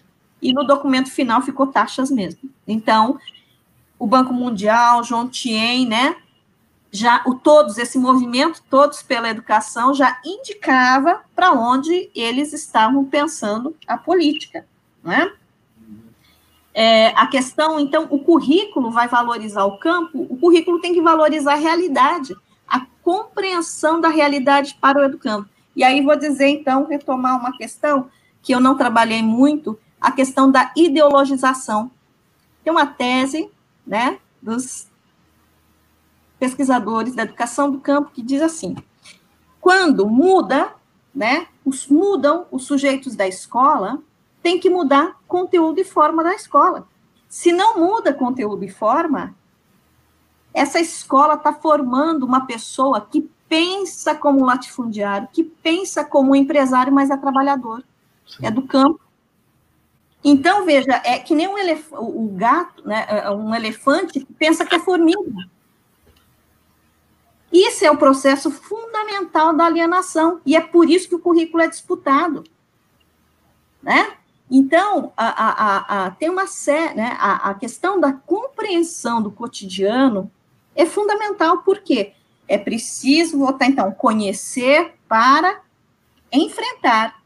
[0.42, 2.51] E no documento final ficou taxas mesmo.
[2.66, 3.16] Então,
[3.97, 6.16] o Banco Mundial, João Tien, né,
[6.97, 13.76] já o todos esse movimento todos pela educação já indicava para onde eles estavam pensando
[13.86, 14.66] a política,
[15.05, 15.30] né?
[16.72, 21.55] É, a questão, então, o currículo vai valorizar o campo, o currículo tem que valorizar
[21.55, 22.36] a realidade,
[22.68, 25.49] a compreensão da realidade para o educando.
[25.74, 28.11] E aí vou dizer, então, retomar uma questão
[28.42, 31.90] que eu não trabalhei muito, a questão da ideologização.
[32.62, 33.51] Tem uma tese,
[33.86, 34.86] né, dos
[36.39, 38.76] pesquisadores da educação do campo que diz assim:
[39.61, 40.72] quando muda,
[41.14, 44.03] né, os, mudam os sujeitos da escola,
[44.43, 46.87] tem que mudar conteúdo e forma da escola.
[47.28, 49.34] Se não muda conteúdo e forma,
[50.55, 57.11] essa escola está formando uma pessoa que pensa como latifundiário, que pensa como empresário, mas
[57.11, 57.82] é trabalhador,
[58.26, 58.47] Sim.
[58.47, 59.01] é do campo.
[60.24, 64.64] Então, veja, é que nem um elef o gato, né, é, um elefante que pensa
[64.64, 65.49] que é formiga.
[67.53, 71.68] Isso é o processo fundamental da alienação, e é por isso que o currículo é
[71.68, 72.44] disputado.
[73.82, 74.16] Né?
[74.51, 80.30] Então, a, a, a, tem uma série, né, a, questão da compreensão do cotidiano
[80.74, 82.12] é fundamental, porque
[82.47, 85.62] é preciso votar, então, conhecer para
[86.32, 87.22] enfrentar.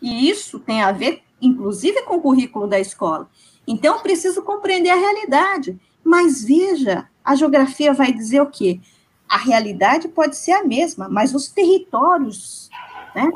[0.00, 3.28] E isso tem a ver, inclusive, com o currículo da escola.
[3.66, 5.78] Então, preciso compreender a realidade.
[6.02, 8.80] Mas veja, a geografia vai dizer o quê?
[9.28, 12.70] A realidade pode ser a mesma, mas os territórios,
[13.14, 13.30] né,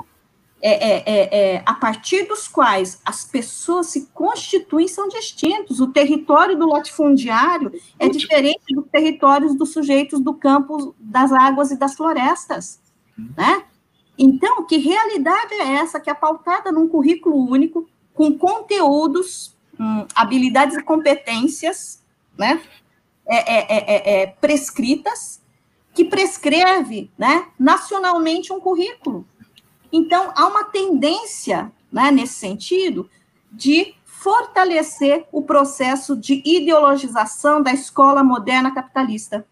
[0.63, 5.81] é, é, é, é, a partir dos quais as pessoas se constituem são distintos.
[5.81, 11.79] O território do latifundiário é diferente dos territórios dos sujeitos do campo, das águas e
[11.79, 12.79] das florestas,
[13.37, 13.65] né?
[14.19, 20.77] Então, que realidade é essa que é pautada num currículo único, com conteúdos, hum, habilidades
[20.77, 22.05] e competências,
[22.37, 22.61] né?
[23.27, 25.40] É, é, é, prescritas,
[26.01, 29.27] que prescreve, né, nacionalmente um currículo.
[29.93, 33.11] Então, há uma tendência, né, nesse sentido,
[33.53, 39.47] de fortalecer o processo de ideologização da escola moderna capitalista.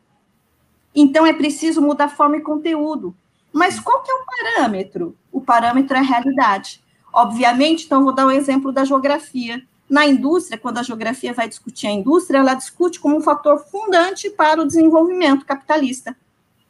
[0.94, 3.14] Então, é preciso mudar forma e conteúdo.
[3.52, 5.14] Mas qual que é o parâmetro?
[5.30, 6.82] O parâmetro é a realidade.
[7.12, 9.62] Obviamente, então, vou dar o um exemplo da geografia.
[9.86, 14.30] Na indústria, quando a geografia vai discutir a indústria, ela discute como um fator fundante
[14.30, 16.16] para o desenvolvimento capitalista.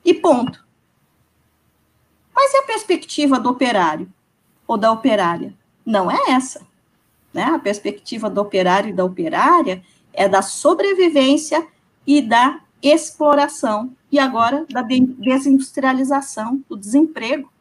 [0.09, 0.65] E ponto.
[2.35, 4.11] Mas e a perspectiva do operário
[4.67, 5.53] ou da operária?
[5.85, 6.67] Não é essa.
[7.31, 7.43] Né?
[7.43, 9.85] A perspectiva do operário e da operária
[10.15, 11.69] é da sobrevivência
[12.07, 17.53] e da exploração, e agora da desindustrialização, do desemprego,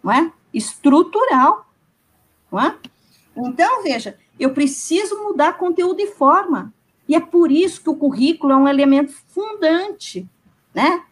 [0.00, 0.32] não é?
[0.54, 1.66] estrutural.
[2.48, 2.76] Não é?
[3.36, 6.72] Então, veja, eu preciso mudar conteúdo e forma,
[7.08, 10.28] e é por isso que o currículo é um elemento fundante,
[10.72, 11.02] né?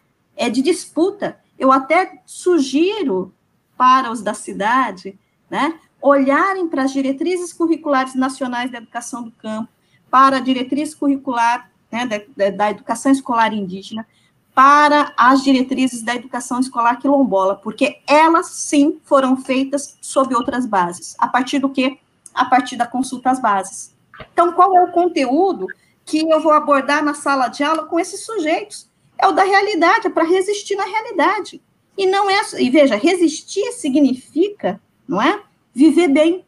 [0.41, 3.31] É de disputa, eu até sugiro
[3.77, 5.17] para os da cidade,
[5.47, 9.69] né, olharem para as diretrizes curriculares nacionais da educação do campo,
[10.09, 14.07] para a diretriz curricular né, da, da educação escolar indígena,
[14.55, 21.15] para as diretrizes da educação escolar quilombola, porque elas sim foram feitas sob outras bases.
[21.19, 21.99] A partir do que?
[22.33, 23.95] A partir da consulta às bases.
[24.33, 25.67] Então, qual é o conteúdo
[26.03, 28.90] que eu vou abordar na sala de aula com esses sujeitos?
[29.21, 31.61] É o da realidade, é para resistir na realidade.
[31.97, 35.43] E não é, e veja, resistir significa, não é?
[35.73, 36.43] Viver bem,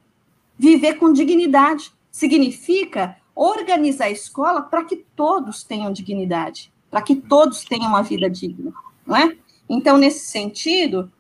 [0.58, 1.94] viver com dignidade.
[2.10, 8.30] Significa organizar a escola para que todos tenham dignidade, para que todos tenham uma vida
[8.30, 8.74] digna,
[9.06, 9.36] não é?
[9.70, 11.12] Então, nesse sentido,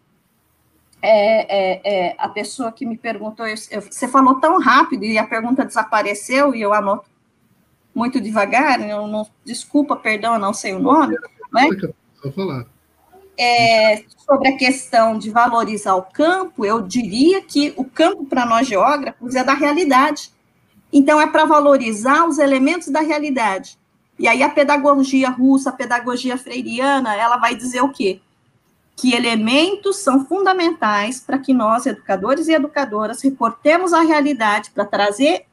[1.01, 5.17] é, é, é, a pessoa que me perguntou, eu, eu, você falou tão rápido e
[5.17, 7.09] a pergunta desapareceu e eu anoto
[7.93, 11.15] muito devagar, eu não, desculpa, perdão, eu não sei o nome,
[11.53, 11.69] né?
[12.21, 12.65] Só falar.
[13.37, 18.67] é, sobre a questão de valorizar o campo, eu diria que o campo para nós
[18.67, 20.31] geógrafos é da realidade.
[20.91, 23.77] Então, é para valorizar os elementos da realidade.
[24.19, 28.21] E aí, a pedagogia russa, a pedagogia freiriana, ela vai dizer o quê?
[28.95, 35.45] Que elementos são fundamentais para que nós, educadores e educadoras, reportemos a realidade para trazer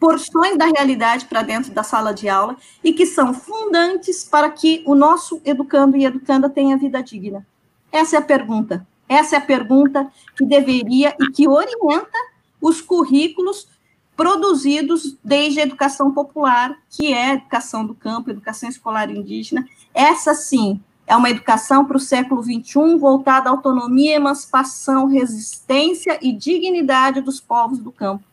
[0.00, 4.82] porções da realidade para dentro da sala de aula e que são fundantes para que
[4.86, 7.46] o nosso educando e educanda tenha vida digna?
[7.92, 8.86] Essa é a pergunta.
[9.06, 12.18] Essa é a pergunta que deveria e que orienta
[12.60, 13.68] os currículos
[14.16, 19.66] produzidos desde a educação popular, que é a educação do campo, educação escolar indígena.
[19.92, 26.32] Essa, sim, é uma educação para o século XXI voltada à autonomia, emancipação, resistência e
[26.32, 28.29] dignidade dos povos do campo.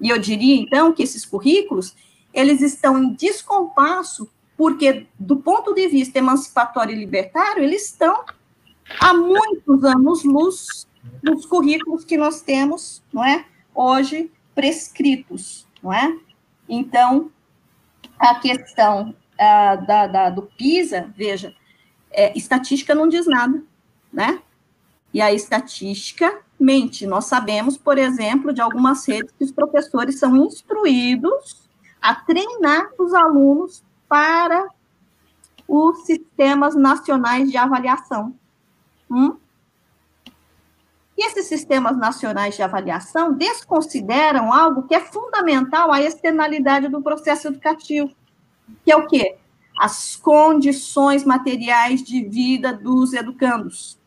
[0.00, 1.94] E eu diria, então, que esses currículos,
[2.32, 8.24] eles estão em descompasso, porque, do ponto de vista emancipatório e libertário, eles estão
[9.00, 10.86] há muitos anos-luz
[11.22, 13.44] nos currículos que nós temos, não é?
[13.74, 16.18] Hoje, prescritos, não é?
[16.68, 17.30] Então,
[18.18, 21.54] a questão uh, da, da, do PISA, veja,
[22.10, 23.62] é, estatística não diz nada,
[24.12, 24.42] né?
[25.12, 27.06] E a estatística mente.
[27.06, 31.68] Nós sabemos, por exemplo, de algumas redes que os professores são instruídos
[32.00, 34.68] a treinar os alunos para
[35.66, 38.34] os sistemas nacionais de avaliação.
[39.10, 39.36] Hum?
[41.16, 47.48] E esses sistemas nacionais de avaliação desconsideram algo que é fundamental à externalidade do processo
[47.48, 48.14] educativo,
[48.84, 49.36] que é o quê?
[49.76, 53.97] As condições materiais de vida dos educandos.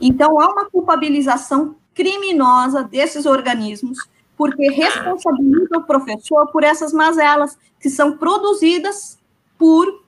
[0.00, 3.98] Então, há uma culpabilização criminosa desses organismos,
[4.36, 9.18] porque responsabiliza o professor por essas mazelas que são produzidas
[9.58, 10.02] por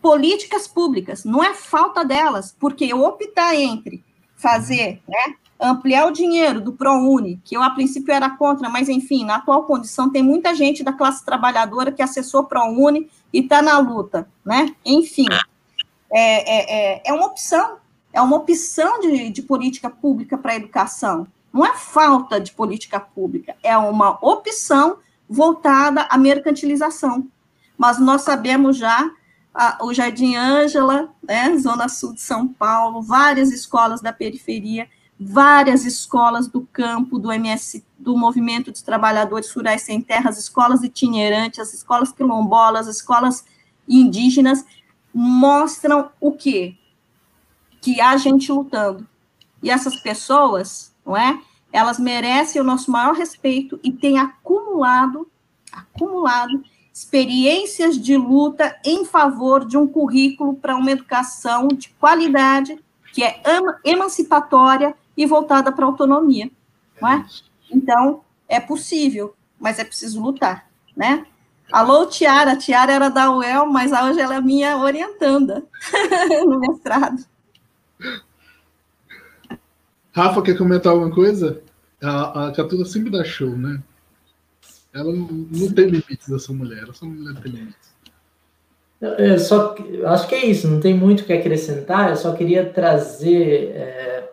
[0.00, 1.24] políticas públicas.
[1.24, 4.02] Não é falta delas, porque optar entre
[4.34, 9.24] fazer, né, ampliar o dinheiro do ProUni, que eu a princípio era contra, mas enfim,
[9.24, 13.78] na atual condição tem muita gente da classe trabalhadora que acessou ProUni e está na
[13.78, 14.74] luta, né?
[14.84, 15.26] Enfim,
[16.10, 17.76] é, é, é, é uma opção
[18.12, 21.26] é uma opção de, de política pública para a educação.
[21.52, 24.98] Não é falta de política pública, é uma opção
[25.28, 27.26] voltada à mercantilização.
[27.76, 29.10] Mas nós sabemos já
[29.54, 34.88] a, o Jardim Ângela, né, Zona Sul de São Paulo, várias escolas da periferia,
[35.18, 41.60] várias escolas do campo, do MS, do Movimento dos Trabalhadores Rurais Sem Terras, escolas itinerantes,
[41.60, 43.44] as escolas quilombolas, as escolas
[43.88, 44.64] indígenas,
[45.12, 46.76] mostram o quê?
[47.80, 49.06] Que há gente lutando.
[49.62, 51.40] E essas pessoas, não é?
[51.72, 55.30] Elas merecem o nosso maior respeito e têm acumulado,
[55.72, 56.62] acumulado
[56.92, 62.78] experiências de luta em favor de um currículo para uma educação de qualidade,
[63.12, 63.40] que é
[63.84, 66.50] emancipatória e voltada para a autonomia,
[67.00, 67.26] não é?
[67.70, 70.66] Então, é possível, mas é preciso lutar,
[70.96, 71.24] né?
[71.72, 75.64] Alô, Tiara, Tiara era da UEL, mas hoje ela é minha orientanda
[76.44, 77.24] no mestrado.
[80.12, 81.62] Rafa, quer comentar alguma coisa?
[82.02, 83.82] A, a Catura sempre dá show, né?
[84.92, 86.84] Ela não, tem limites, essa mulher.
[86.88, 87.90] Essa mulher tem limites.
[89.00, 89.74] Eu só
[90.06, 92.10] acho que é isso, não tem muito o que acrescentar.
[92.10, 94.30] Eu só queria trazer, é,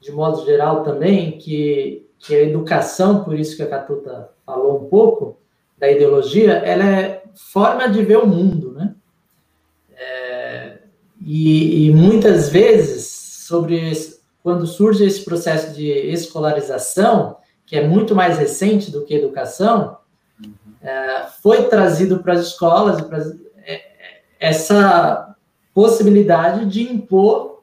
[0.00, 4.88] de modo geral, também, que, que a educação, por isso que a Catuta falou um
[4.88, 5.38] pouco,
[5.78, 8.94] da ideologia, ela é forma de ver o mundo, né?
[11.20, 13.06] É, e, e, muitas vezes,
[13.46, 17.36] sobre esse, quando surge esse processo de escolarização,
[17.66, 19.98] que é muito mais recente do que educação,
[20.42, 20.52] uhum.
[20.82, 23.18] é, foi trazido para as escolas pra,
[23.64, 23.82] é,
[24.38, 25.36] essa
[25.72, 27.62] possibilidade de impor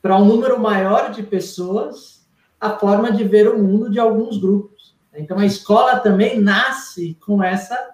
[0.00, 2.22] para um número maior de pessoas
[2.60, 4.94] a forma de ver o mundo de alguns grupos.
[5.14, 7.92] Então, a escola também nasce com essa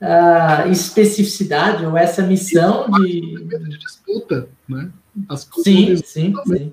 [0.00, 3.20] uh, especificidade ou essa missão de...
[3.44, 4.90] de disputa, né?
[5.28, 6.72] As sim, sim, sim.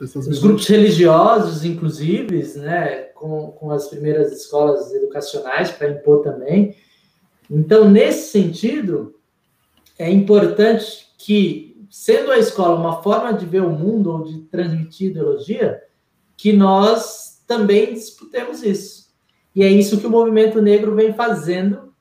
[0.00, 6.74] Os grupos religiosos, inclusive, né, com, com as primeiras escolas educacionais para impor também.
[7.48, 9.14] Então, nesse sentido,
[9.96, 15.12] é importante que, sendo a escola uma forma de ver o mundo ou de transmitir
[15.12, 15.80] ideologia,
[16.36, 19.06] que nós também disputemos isso.
[19.54, 21.94] E é isso que o movimento negro vem fazendo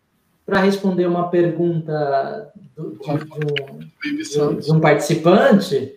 [0.46, 5.94] para responder uma pergunta do, de, de, um, de, um, participante,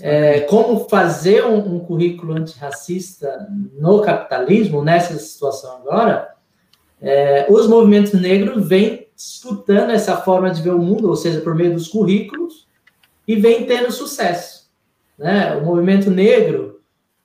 [0.00, 3.46] é, como fazer um, um, currículo antirracista
[3.78, 6.34] no capitalismo, nessa situação agora,
[7.00, 11.54] é, os movimentos negros vêm disputando essa forma de ver o mundo, ou seja, por
[11.54, 12.66] meio dos currículos,
[13.28, 14.70] e vem tendo sucesso.
[15.18, 15.54] Né?
[15.56, 16.80] O movimento negro,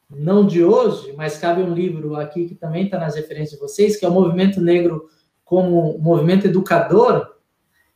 [0.10, 3.98] não de hoje, mas cabe um livro aqui que também está nas referências de vocês,
[3.98, 5.10] que é o movimento negro
[5.52, 7.36] como movimento educador,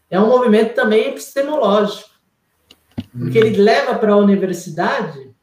[0.10, 2.10] é um movimento também epistemológico,
[3.18, 5.34] porque ele leva para a universidade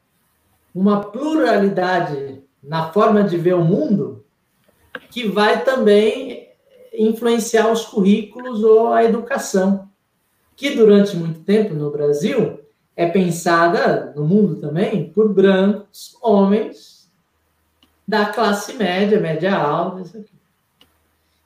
[0.75, 4.23] uma pluralidade na forma de ver o mundo
[5.09, 6.49] que vai também
[6.93, 9.89] influenciar os currículos ou a educação,
[10.55, 12.59] que durante muito tempo no Brasil
[12.95, 17.11] é pensada, no mundo também, por brancos, homens
[18.07, 20.32] da classe média, média alta, aqui.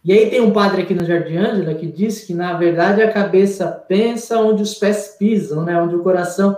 [0.07, 3.11] E aí tem um padre aqui no Jardim Ângela que diz que, na verdade, a
[3.11, 5.77] cabeça pensa onde os pés pisam, né?
[5.81, 6.55] onde o coração...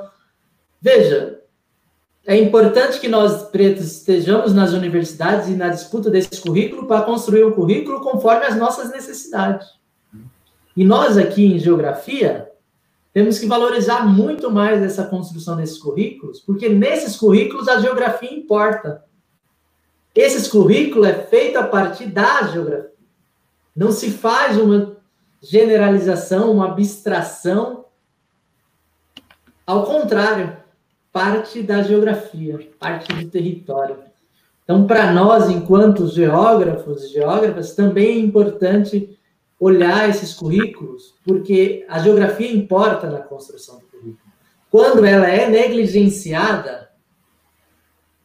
[0.80, 1.40] Veja,
[2.28, 7.44] é importante que nós, pretos, estejamos nas universidades e na disputa desse currículo para construir
[7.44, 9.68] um currículo conforme as nossas necessidades.
[10.78, 12.52] E nós aqui em Geografia
[13.12, 19.04] temos que valorizar muito mais essa construção desses currículos, porque nesses currículos a geografia importa.
[20.14, 22.89] Esses currículos é feito a partir da geografia.
[23.80, 24.98] Não se faz uma
[25.42, 27.86] generalização, uma abstração.
[29.66, 30.58] Ao contrário,
[31.14, 34.00] parte da geografia, parte do território.
[34.66, 39.18] Então, para nós, enquanto geógrafos e geógrafas, também é importante
[39.58, 44.20] olhar esses currículos, porque a geografia importa na construção do currículo.
[44.70, 46.90] Quando ela é negligenciada,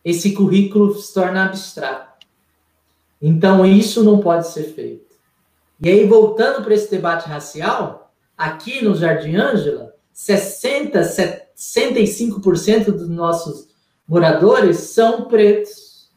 [0.04, 2.26] esse currículo se torna abstrato.
[3.22, 5.13] Então, isso não pode ser feito.
[5.80, 11.00] E aí, voltando para esse debate racial, aqui no Jardim Ângela, 60,
[11.56, 13.68] 65% dos nossos
[14.06, 16.10] moradores são pretos.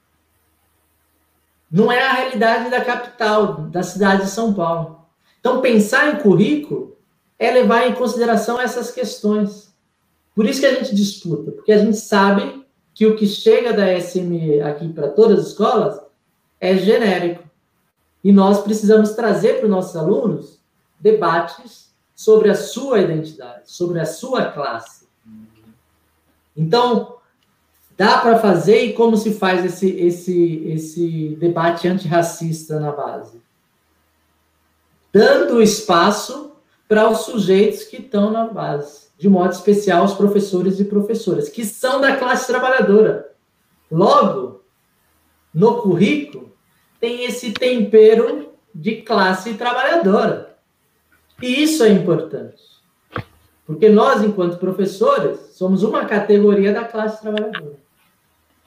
[1.70, 5.06] Não é a realidade da capital, da cidade de São Paulo.
[5.40, 6.98] Então, pensar em currículo
[7.40, 9.74] é levar em consideração essas questões.
[10.36, 13.94] Por isso que a gente disputa, porque a gente sabe que o que chega da
[14.00, 16.00] SME aqui para todas as escolas
[16.60, 17.47] é genérico.
[18.28, 20.60] E nós precisamos trazer para os nossos alunos
[21.00, 25.08] debates sobre a sua identidade, sobre a sua classe.
[26.54, 27.20] Então,
[27.96, 33.42] dá para fazer e como se faz esse, esse, esse debate antirracista na base?
[35.14, 36.52] Dando espaço
[36.86, 41.64] para os sujeitos que estão na base, de modo especial os professores e professoras, que
[41.64, 43.32] são da classe trabalhadora.
[43.90, 44.66] Logo,
[45.54, 46.57] no currículo,
[47.00, 50.58] tem esse tempero de classe trabalhadora.
[51.42, 52.62] E isso é importante.
[53.66, 57.76] Porque nós, enquanto professores, somos uma categoria da classe trabalhadora.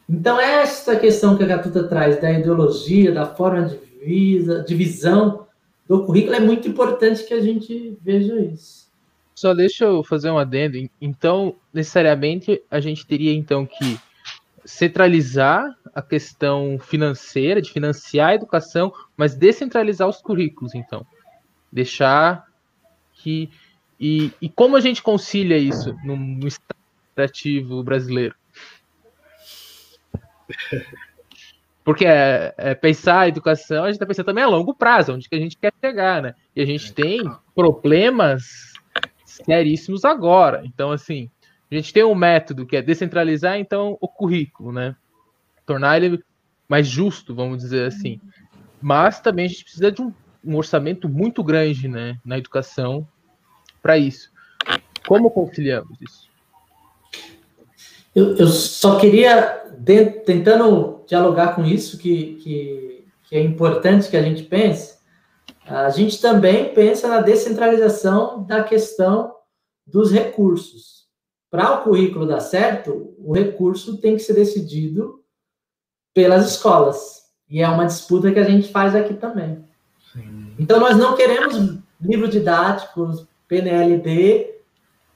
[0.09, 5.47] Então, esta questão que a Gatuta traz da ideologia, da forma de, visa, de visão
[5.89, 8.91] do currículo, é muito importante que a gente veja isso.
[9.35, 10.77] Só deixa eu fazer um adendo.
[11.01, 13.99] Então, necessariamente, a gente teria então que
[14.71, 15.65] centralizar
[15.95, 21.05] a questão financeira, de financiar a educação, mas descentralizar os currículos, então.
[21.73, 22.47] Deixar
[23.15, 23.51] que
[23.99, 26.75] e, e como a gente concilia isso no, no estado
[27.85, 28.35] brasileiro?
[31.85, 35.29] Porque é, é, pensar a educação, a gente está pensando também a longo prazo, onde
[35.29, 36.35] que a gente quer chegar, né?
[36.57, 37.21] E a gente tem
[37.55, 38.73] problemas
[39.25, 40.63] seríssimos agora.
[40.65, 41.31] Então, assim,
[41.71, 44.97] a gente tem um método que é descentralizar, então, o currículo, né?
[45.65, 46.23] Tornar ele
[46.69, 48.21] mais justo, vamos dizer assim.
[48.81, 50.13] Mas também a gente precisa de um,
[50.45, 53.07] um orçamento muito grande, né, na educação
[53.83, 54.31] para isso.
[55.07, 56.29] Como conciliamos isso?
[58.15, 64.17] Eu, eu só queria, dentro, tentando dialogar com isso, que, que, que é importante que
[64.17, 64.99] a gente pense,
[65.67, 69.35] a gente também pensa na descentralização da questão
[69.87, 71.00] dos recursos.
[71.51, 75.21] Para o currículo dar certo, o recurso tem que ser decidido
[76.15, 77.25] pelas escolas.
[77.49, 79.65] E é uma disputa que a gente faz aqui também.
[80.13, 80.55] Sim.
[80.59, 84.55] Então, nós não queremos livros didáticos, PNLD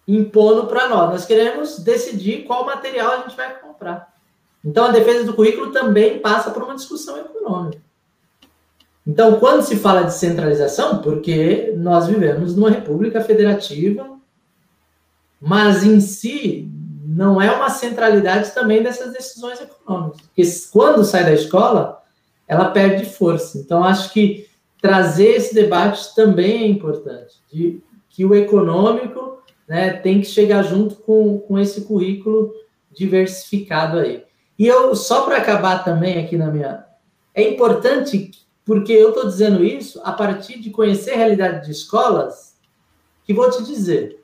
[0.06, 1.10] impondo para nós.
[1.10, 4.12] Nós queremos decidir qual material a gente vai comprar.
[4.64, 7.80] Então, a defesa do currículo também passa por uma discussão econômica.
[9.06, 14.13] Então, quando se fala de centralização, porque nós vivemos numa república federativa,
[15.40, 16.70] mas em si
[17.06, 20.22] não é uma centralidade também dessas decisões econômicas.
[20.22, 20.42] Porque
[20.72, 22.02] quando sai da escola,
[22.48, 23.58] ela perde força.
[23.58, 24.48] Então, acho que
[24.80, 30.96] trazer esse debate também é importante, de que o econômico né, tem que chegar junto
[30.96, 32.52] com, com esse currículo
[32.92, 34.24] diversificado aí.
[34.58, 36.84] E eu, só para acabar também aqui na minha.
[37.34, 38.30] É importante,
[38.64, 42.54] porque eu estou dizendo isso a partir de conhecer a realidade de escolas,
[43.24, 44.23] que vou te dizer.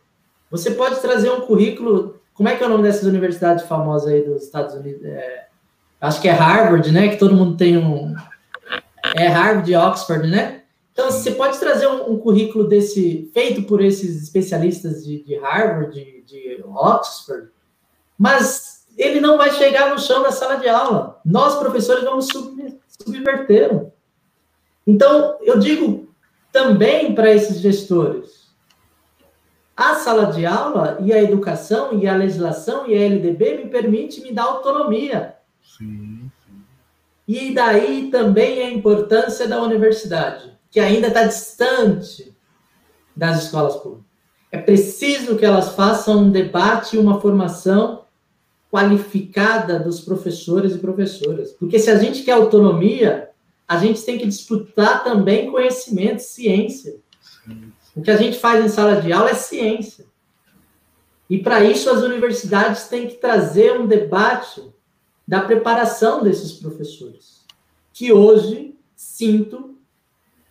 [0.51, 2.21] Você pode trazer um currículo.
[2.35, 5.05] Como é que é o nome dessas universidades famosas aí dos Estados Unidos?
[5.05, 5.47] É,
[6.01, 7.09] acho que é Harvard, né?
[7.09, 8.15] Que todo mundo tem um.
[9.15, 10.63] É Harvard e Oxford, né?
[10.93, 15.95] Então, você pode trazer um, um, currículo desse, feito por esses especialistas de, de Harvard,
[15.95, 17.49] de, de Oxford,
[18.19, 21.19] mas ele não vai chegar no chão da sala de aula.
[21.25, 23.93] Nós, professores, vamos sub, subvertê-lo.
[24.87, 26.13] Então, eu digo
[26.53, 28.40] também para esses gestores,
[29.81, 34.21] a sala de aula e a educação e a legislação e a LDB me permite
[34.21, 35.37] me dar autonomia.
[35.63, 36.63] Sim, sim.
[37.27, 42.37] E daí também a importância da universidade, que ainda está distante
[43.17, 44.05] das escolas públicas.
[44.53, 48.05] É preciso que elas façam um debate e uma formação
[48.71, 51.53] qualificada dos professores e professoras.
[51.53, 53.31] Porque se a gente quer autonomia,
[53.67, 56.97] a gente tem que disputar também conhecimento, ciência.
[57.95, 60.07] O que a gente faz em sala de aula é ciência.
[61.29, 64.63] E para isso as universidades têm que trazer um debate
[65.27, 67.47] da preparação desses professores,
[67.93, 69.77] que hoje sinto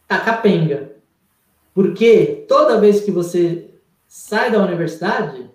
[0.07, 0.95] tá capenga.
[1.73, 3.69] Porque toda vez que você
[4.07, 5.49] sai da universidade,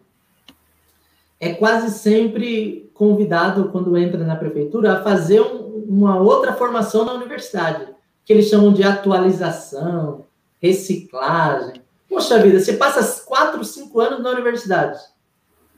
[1.40, 7.14] é quase sempre convidado, quando entra na prefeitura, a fazer um, uma outra formação na
[7.14, 7.88] universidade,
[8.24, 10.24] que eles chamam de atualização,
[10.64, 11.82] reciclagem.
[12.08, 14.98] Poxa vida, você passa quatro, cinco anos na universidade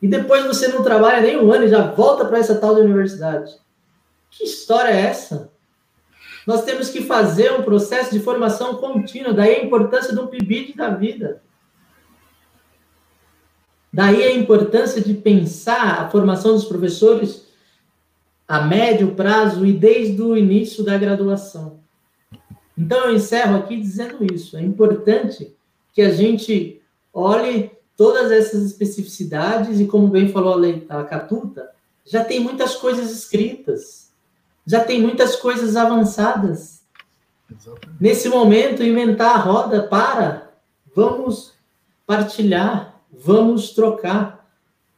[0.00, 2.82] e depois você não trabalha nem um ano e já volta para essa tal de
[2.82, 3.52] universidade.
[4.30, 5.50] Que história é essa?
[6.46, 10.90] Nós temos que fazer um processo de formação contínua, daí a importância do PIBID da
[10.90, 11.42] vida.
[13.92, 17.46] Daí a importância de pensar a formação dos professores
[18.46, 21.85] a médio prazo e desde o início da graduação.
[22.76, 24.56] Então, eu encerro aqui dizendo isso.
[24.56, 25.54] É importante
[25.92, 26.82] que a gente
[27.12, 31.70] olhe todas essas especificidades e, como bem falou a, Catuta,
[32.04, 34.12] já tem muitas coisas escritas,
[34.66, 36.82] já tem muitas coisas avançadas.
[37.50, 37.96] Exatamente.
[37.98, 40.50] Nesse momento, inventar a roda para,
[40.94, 41.54] vamos
[42.06, 44.46] partilhar, vamos trocar,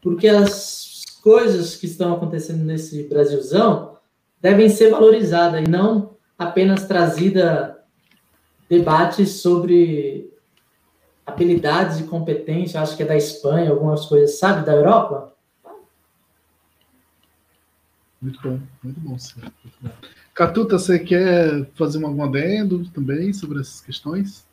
[0.03, 3.97] porque as coisas que estão acontecendo nesse Brasilzão
[4.41, 7.85] devem ser valorizadas e não apenas trazida
[8.69, 10.33] debates sobre
[11.27, 15.35] habilidades e competência, acho que é da Espanha, algumas coisas, sabe, da Europa.
[18.21, 19.41] Muito bom, muito bom, sim.
[19.41, 19.91] Muito bom.
[20.35, 24.47] Catuta, você quer fazer algum adendo também sobre essas questões?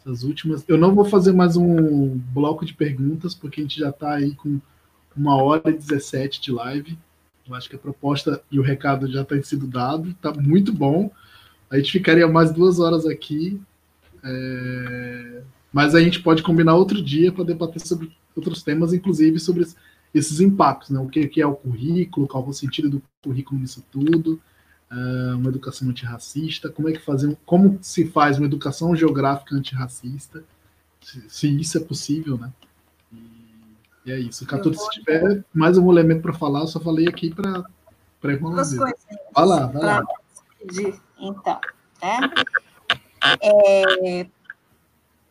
[0.00, 0.64] Essas últimas.
[0.68, 4.34] Eu não vou fazer mais um bloco de perguntas, porque a gente já está aí
[4.34, 4.60] com
[5.16, 6.98] uma hora e 17 de live.
[7.48, 11.10] Eu acho que a proposta e o recado já tem sido dado, está muito bom.
[11.70, 13.60] A gente ficaria mais duas horas aqui,
[14.22, 15.42] é...
[15.72, 19.66] mas a gente pode combinar outro dia para debater sobre outros temas, inclusive sobre
[20.14, 21.00] esses impactos, né?
[21.00, 24.40] O que é o currículo, qual é o sentido do currículo nisso tudo,
[24.90, 30.44] é, uma educação antirracista, como é que fazer, como se faz uma educação geográfica antirracista,
[31.00, 32.52] se, se isso é possível, né?
[34.04, 34.46] E é isso.
[34.46, 37.64] Catuto, se tiver mais um elemento para falar, eu só falei aqui para
[38.38, 38.76] coisas.
[38.76, 40.04] Vai lá, vai lá.
[41.18, 41.60] Então,
[43.40, 44.26] é, é,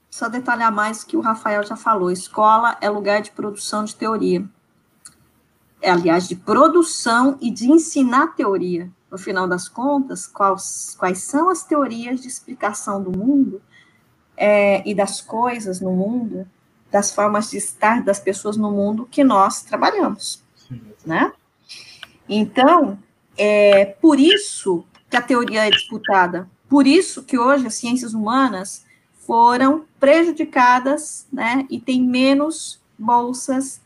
[0.10, 2.12] só detalhar mais que o Rafael já falou.
[2.12, 4.44] Escola é lugar de produção de teoria.
[5.82, 8.90] É, aliás, de produção e de ensinar teoria.
[9.12, 13.62] No final das contas, quais, quais são as teorias de explicação do mundo
[14.36, 16.48] é, e das coisas no mundo
[16.94, 20.44] das formas de estar das pessoas no mundo que nós trabalhamos,
[21.03, 21.34] né?
[22.30, 22.99] Então,
[23.36, 28.86] é por isso que a teoria é disputada, por isso que hoje as ciências humanas
[29.26, 33.82] foram prejudicadas, né, e tem menos bolsas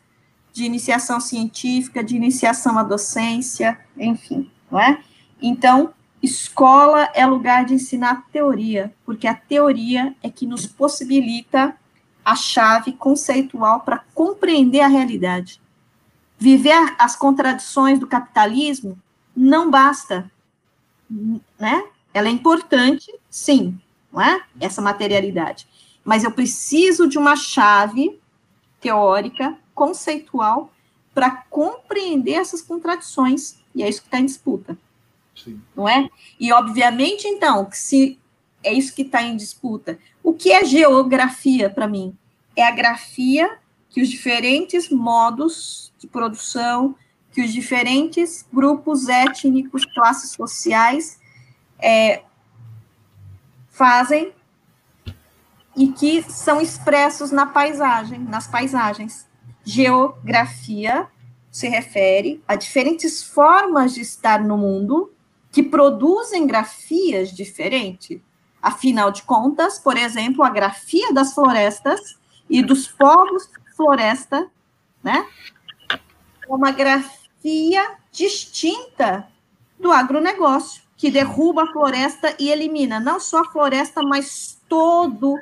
[0.52, 5.02] de iniciação científica, de iniciação à docência, enfim, não é?
[5.42, 11.74] Então, escola é lugar de ensinar teoria, porque a teoria é que nos possibilita
[12.28, 15.62] a chave conceitual para compreender a realidade.
[16.38, 19.02] Viver as contradições do capitalismo
[19.34, 20.30] não basta,
[21.58, 21.86] né?
[22.14, 23.80] Ela é importante, sim,
[24.12, 24.44] não é?
[24.60, 25.70] Essa materialidade.
[26.04, 28.20] Mas eu preciso de uma chave
[28.82, 30.70] teórica, conceitual,
[31.14, 34.78] para compreender essas contradições, e é isso que está em disputa.
[35.34, 35.62] Sim.
[35.74, 36.10] Não é?
[36.38, 38.20] E, obviamente, então, que se
[38.68, 39.98] é isso que está em disputa.
[40.22, 42.16] O que é geografia para mim?
[42.56, 43.58] É a grafia
[43.90, 46.96] que os diferentes modos de produção,
[47.32, 51.20] que os diferentes grupos étnicos, classes sociais
[51.80, 52.24] é,
[53.70, 54.34] fazem
[55.76, 59.28] e que são expressos na paisagem, nas paisagens.
[59.64, 61.08] Geografia
[61.52, 65.14] se refere a diferentes formas de estar no mundo
[65.52, 68.20] que produzem grafias diferentes.
[68.62, 72.18] Afinal de contas, por exemplo, a grafia das florestas
[72.50, 74.50] e dos povos floresta,
[75.04, 75.26] né?
[75.90, 76.00] É
[76.54, 79.28] uma grafia distinta
[79.80, 85.40] do agronegócio, que derruba a floresta e elimina não só a floresta, mas todo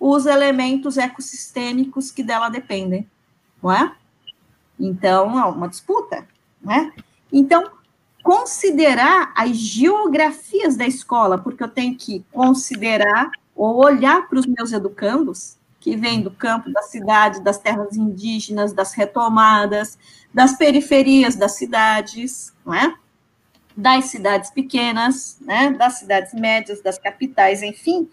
[0.00, 3.08] os elementos ecossistêmicos que dela dependem,
[3.62, 3.94] não é?
[4.78, 6.26] Então, é uma disputa,
[6.60, 6.92] né?
[7.32, 7.70] Então,
[8.22, 14.72] considerar as geografias da escola, porque eu tenho que considerar ou olhar para os meus
[14.72, 19.98] educandos, que vêm do campo, da cidade, das terras indígenas, das retomadas,
[20.32, 22.94] das periferias das cidades, não é?
[23.76, 25.70] Das cidades pequenas, né?
[25.72, 28.08] Das cidades médias, das capitais, enfim,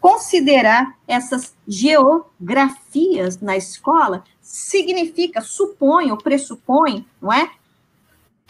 [0.00, 7.50] Considerar essas geografias na escola significa, supõe ou pressupõe, não é?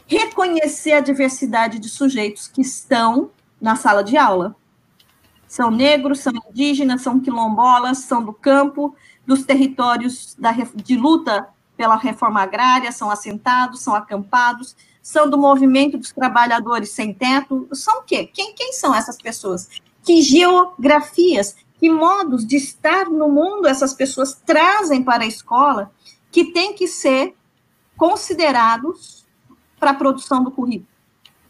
[0.08, 3.30] Reconhecer a diversidade de sujeitos que estão
[3.60, 4.56] na sala de aula.
[5.46, 11.96] São negros, são indígenas, são quilombolas, são do campo, dos territórios da, de luta pela
[11.96, 18.02] reforma agrária, são assentados, são acampados, são do movimento dos trabalhadores sem teto, são o
[18.02, 18.26] quê?
[18.26, 19.68] Quem, quem são essas pessoas?
[20.08, 25.92] que geografias, que modos de estar no mundo essas pessoas trazem para a escola
[26.30, 27.36] que tem que ser
[27.94, 29.17] considerados
[29.78, 30.88] para a produção do currículo,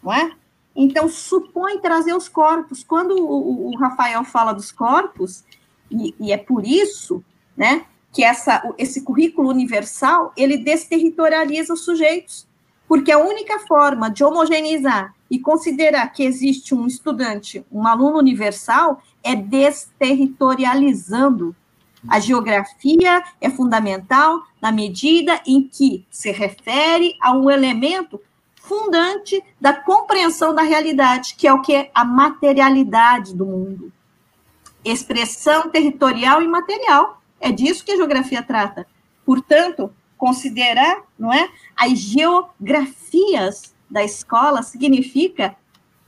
[0.03, 0.33] não é?
[0.75, 2.85] Então, supõe trazer os corpos.
[2.85, 5.43] Quando o, o Rafael fala dos corpos,
[5.91, 7.25] e, e, é por isso,
[7.57, 12.47] né, que essa, esse currículo universal, ele desterritorializa os sujeitos,
[12.87, 19.03] porque a única forma de homogeneizar e considerar que existe um estudante, um aluno universal,
[19.23, 21.55] é desterritorializando.
[22.09, 28.21] A geografia é fundamental na medida em que se refere a um elemento
[28.57, 33.93] fundante da compreensão da realidade, que é o que a materialidade do mundo.
[34.85, 37.21] Expressão territorial e material.
[37.41, 38.87] É disso que a geografia trata.
[39.25, 45.57] Portanto, considerar, não é, as geografias da escola significa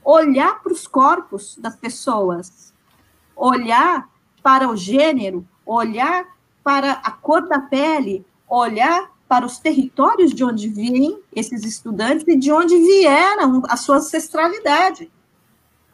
[0.03, 2.73] olhar para os corpos das pessoas,
[3.35, 4.09] olhar
[4.43, 6.25] para o gênero, olhar
[6.63, 12.35] para a cor da pele, olhar para os territórios de onde vêm esses estudantes e
[12.35, 15.09] de onde vieram a sua ancestralidade.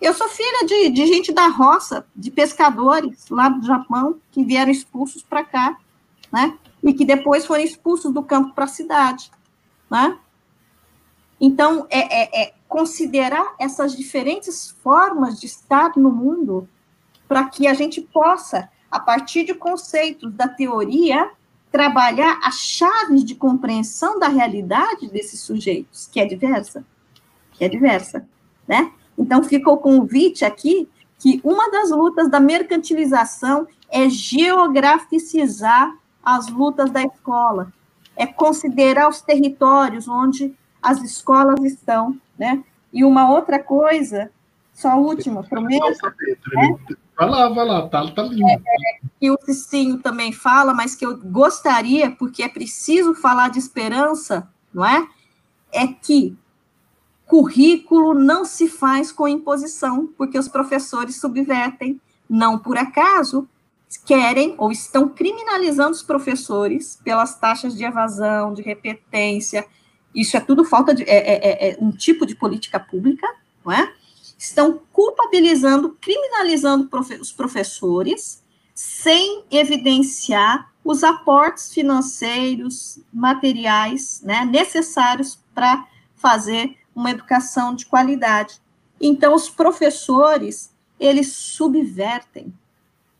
[0.02, 4.72] Eu sou filha de, de gente da roça, de pescadores lá do Japão, que vieram
[4.72, 5.78] expulsos para cá,
[6.32, 6.58] né?
[6.84, 9.32] E que depois foram expulsos do campo para a cidade,
[9.90, 10.18] né?
[11.40, 16.68] Então, é, é, é considerar essas diferentes formas de estar no mundo
[17.28, 21.30] para que a gente possa, a partir de conceitos da teoria,
[21.72, 26.86] trabalhar as chaves de compreensão da realidade desses sujeitos, que é diversa,
[27.52, 28.28] que é diversa,
[28.68, 28.92] né?
[29.18, 30.88] Então, fica o convite aqui
[31.20, 37.72] que uma das lutas da mercantilização é geograficizar as lutas da escola,
[38.16, 42.64] é considerar os territórios onde as escolas estão, né?
[42.94, 44.32] E uma outra coisa,
[44.74, 45.84] só a última, prometo.
[46.54, 46.98] Né?
[47.18, 48.48] Vai lá, vai lá, tá, tá lindo.
[48.48, 54.48] É, o Cicinho também fala, mas que eu gostaria, porque é preciso falar de esperança,
[54.72, 55.08] não é?
[55.72, 56.38] É que
[57.26, 62.00] currículo não se faz com imposição, porque os professores subvertem,
[62.30, 63.50] não por acaso,
[64.06, 69.66] querem ou estão criminalizando os professores pelas taxas de evasão, de repetência,
[70.14, 73.28] isso é tudo falta de é, é, é, é um tipo de política pública,
[73.66, 73.94] não é?
[74.38, 76.90] Estão culpabilizando, criminalizando
[77.20, 78.44] os professores
[78.74, 88.62] sem evidenciar os aportes financeiros, materiais, né, necessários para fazer uma educação de qualidade.
[89.02, 92.54] Então, os professores, eles subvertem.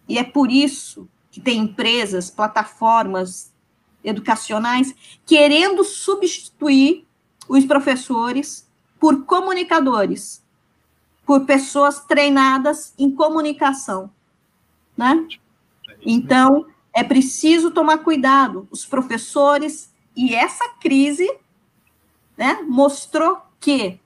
[0.08, 3.52] E é por isso que tem empresas, plataformas
[4.04, 4.96] educacionais
[5.26, 7.06] querendo substituir
[7.50, 8.68] os professores
[9.00, 10.44] por comunicadores,
[11.28, 14.10] por pessoas treinadas em comunicação,
[14.96, 15.28] né?
[16.06, 18.66] Então, é preciso tomar cuidado.
[18.72, 21.30] Os professores e essa crise,
[22.38, 24.00] né, mostrou que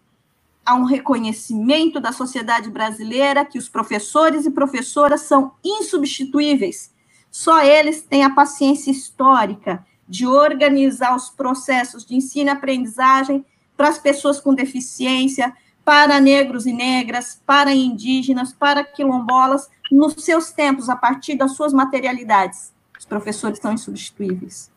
[0.65, 6.91] há um reconhecimento da sociedade brasileira que os professores e professoras são insubstituíveis.
[7.29, 13.45] Só eles têm a paciência histórica de organizar os processos de ensino e aprendizagem
[13.77, 20.51] para as pessoas com deficiência, para negros e negras, para indígenas, para quilombolas, nos seus
[20.51, 22.71] tempos, a partir das suas materialidades.
[22.97, 24.71] Os professores são insubstituíveis.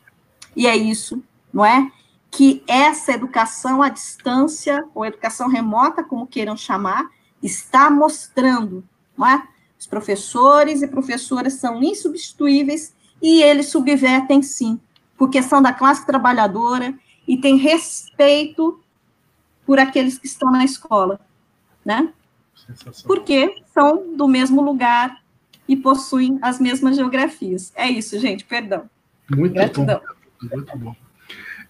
[0.56, 1.22] E é isso,
[1.52, 1.90] não é?
[2.31, 7.09] Que essa educação à distância, ou educação remota, como queiram chamar,
[7.43, 8.82] está mostrando,
[9.16, 9.47] não é?
[9.78, 14.81] Os professores e professoras são insubstituíveis e eles subvertem sim,
[15.16, 16.94] porque são da classe trabalhadora
[17.28, 18.81] e têm respeito
[19.66, 21.19] por aqueles que estão na escola,
[21.85, 22.12] né?
[23.05, 25.23] Porque são do mesmo lugar
[25.69, 27.73] e possuem as mesmas geografias.
[27.74, 28.89] É isso, gente, perdão.
[29.31, 30.01] Muito Gratidão.
[30.01, 30.57] bom.
[30.57, 30.97] Muito bom.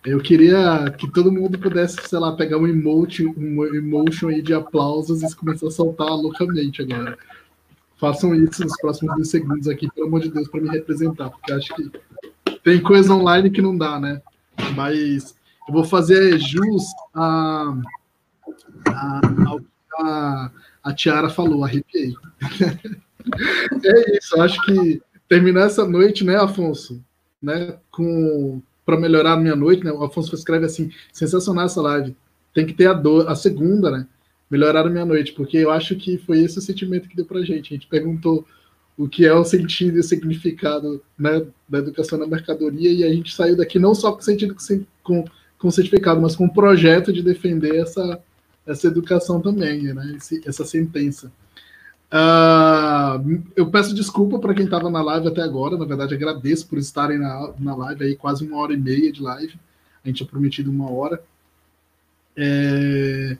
[0.04, 4.52] Eu queria que todo mundo pudesse, sei lá, pegar um emote, um emotion aí de
[4.52, 7.16] aplausos e começar a soltar loucamente agora.
[7.98, 11.52] Façam isso nos próximos dois segundos aqui, pelo amor de Deus, para me representar, porque
[11.52, 11.90] acho que
[12.62, 14.20] tem coisa online que não dá, né?
[14.76, 15.34] Mas
[15.68, 16.84] eu vou fazer jus
[17.14, 17.74] a,
[18.88, 19.20] a,
[19.98, 20.50] a,
[20.82, 22.14] a Tiara falou, arrepiei.
[23.84, 27.02] é isso, acho que terminar essa noite, né, Afonso,
[27.42, 29.90] né, com para melhorar a minha noite, né?
[29.90, 32.14] O Afonso escreve assim, sensacional essa live.
[32.52, 34.06] Tem que ter a, do, a segunda, né?
[34.50, 37.40] Melhorar a minha noite, porque eu acho que foi esse o sentimento que deu pra
[37.42, 37.72] gente.
[37.72, 38.46] A gente perguntou
[38.96, 43.12] o que é o sentido e o significado né, da educação na mercadoria e a
[43.12, 44.54] gente saiu daqui não só com sentido
[45.02, 45.24] com,
[45.58, 48.20] com certificado, mas com um projeto de defender essa,
[48.66, 50.14] essa educação também, né?
[50.16, 51.32] Esse, essa sentença.
[52.14, 55.76] Uh, eu peço desculpa para quem estava na live até agora.
[55.76, 59.22] Na verdade, agradeço por estarem na, na live aí, quase uma hora e meia de
[59.22, 59.54] live.
[60.04, 61.22] A gente tinha prometido uma hora.
[62.36, 63.36] É...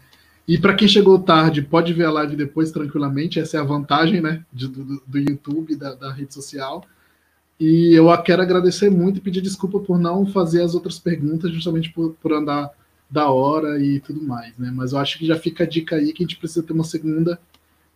[0.46, 3.38] E para quem chegou tarde, pode ver a live depois tranquilamente.
[3.38, 6.84] Essa é a vantagem né, de, do, do YouTube, da, da rede social.
[7.58, 11.90] E eu quero agradecer muito e pedir desculpa por não fazer as outras perguntas, justamente
[11.92, 12.70] por, por andar
[13.08, 14.56] da hora e tudo mais.
[14.58, 14.72] Né?
[14.74, 16.84] Mas eu acho que já fica a dica aí que a gente precisa ter uma
[16.84, 17.38] segunda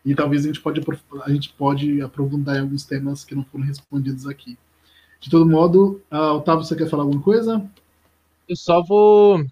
[0.05, 0.81] e talvez a gente pode,
[1.23, 4.57] a gente pode aprofundar em alguns temas que não foram respondidos aqui.
[5.21, 7.61] De todo modo, uh, Otávio, você quer falar alguma coisa?
[8.49, 9.45] Eu só vou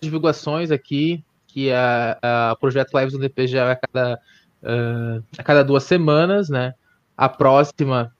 [0.00, 2.18] divulgações aqui, que a,
[2.50, 4.20] a projeto Lives do DPG é a cada,
[4.62, 6.74] uh, a cada duas semanas, né?
[7.16, 8.10] A próxima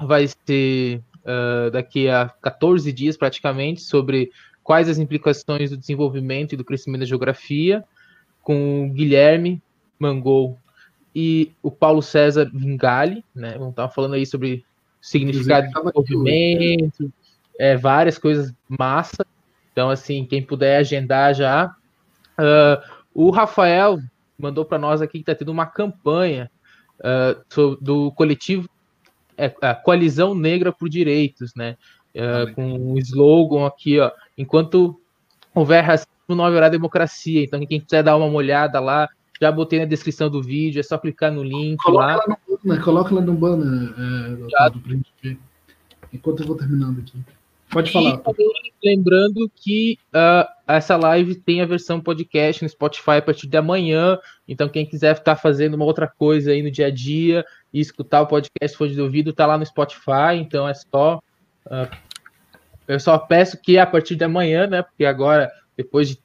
[0.00, 4.30] vai ser uh, daqui a 14 dias praticamente, sobre
[4.62, 7.84] quais as implicações do desenvolvimento e do crescimento da geografia,
[8.42, 9.62] com o Guilherme
[9.98, 10.58] Mangol
[11.14, 13.52] e o Paulo César Vingali, né?
[13.52, 14.64] Vamos estar falando aí sobre
[15.00, 17.12] significado de movimento,
[17.58, 19.26] é, várias coisas massa.
[19.72, 21.74] Então, assim, quem puder agendar já.
[22.38, 23.98] Uh, o Rafael
[24.38, 26.50] mandou para nós aqui que está tendo uma campanha
[27.00, 28.68] uh, do coletivo
[29.46, 31.76] é, a Coalizão Negra por Direitos, né?
[32.14, 34.10] Uh, com um slogan aqui, ó.
[34.36, 35.00] Enquanto
[35.54, 37.42] houver racismo, não haverá democracia.
[37.42, 39.08] Então, quem quiser dar uma olhada lá,
[39.40, 42.16] já botei na descrição do vídeo, é só clicar no link coloca lá.
[42.16, 45.38] lá no banner, coloca lá no banner é, do print.
[46.12, 47.18] Enquanto eu vou terminando aqui.
[47.70, 48.18] Pode falar.
[48.18, 48.50] Também,
[48.84, 54.18] lembrando que uh, essa live tem a versão podcast no Spotify a partir de amanhã.
[54.46, 58.22] Então, quem quiser estar fazendo uma outra coisa aí no dia a dia e escutar
[58.22, 60.36] o podcast for de ouvido, tá lá no Spotify.
[60.36, 61.20] Então, é só.
[61.66, 61.96] Uh,
[62.88, 64.82] eu só peço que a partir de amanhã, né?
[64.82, 66.18] Porque agora, depois de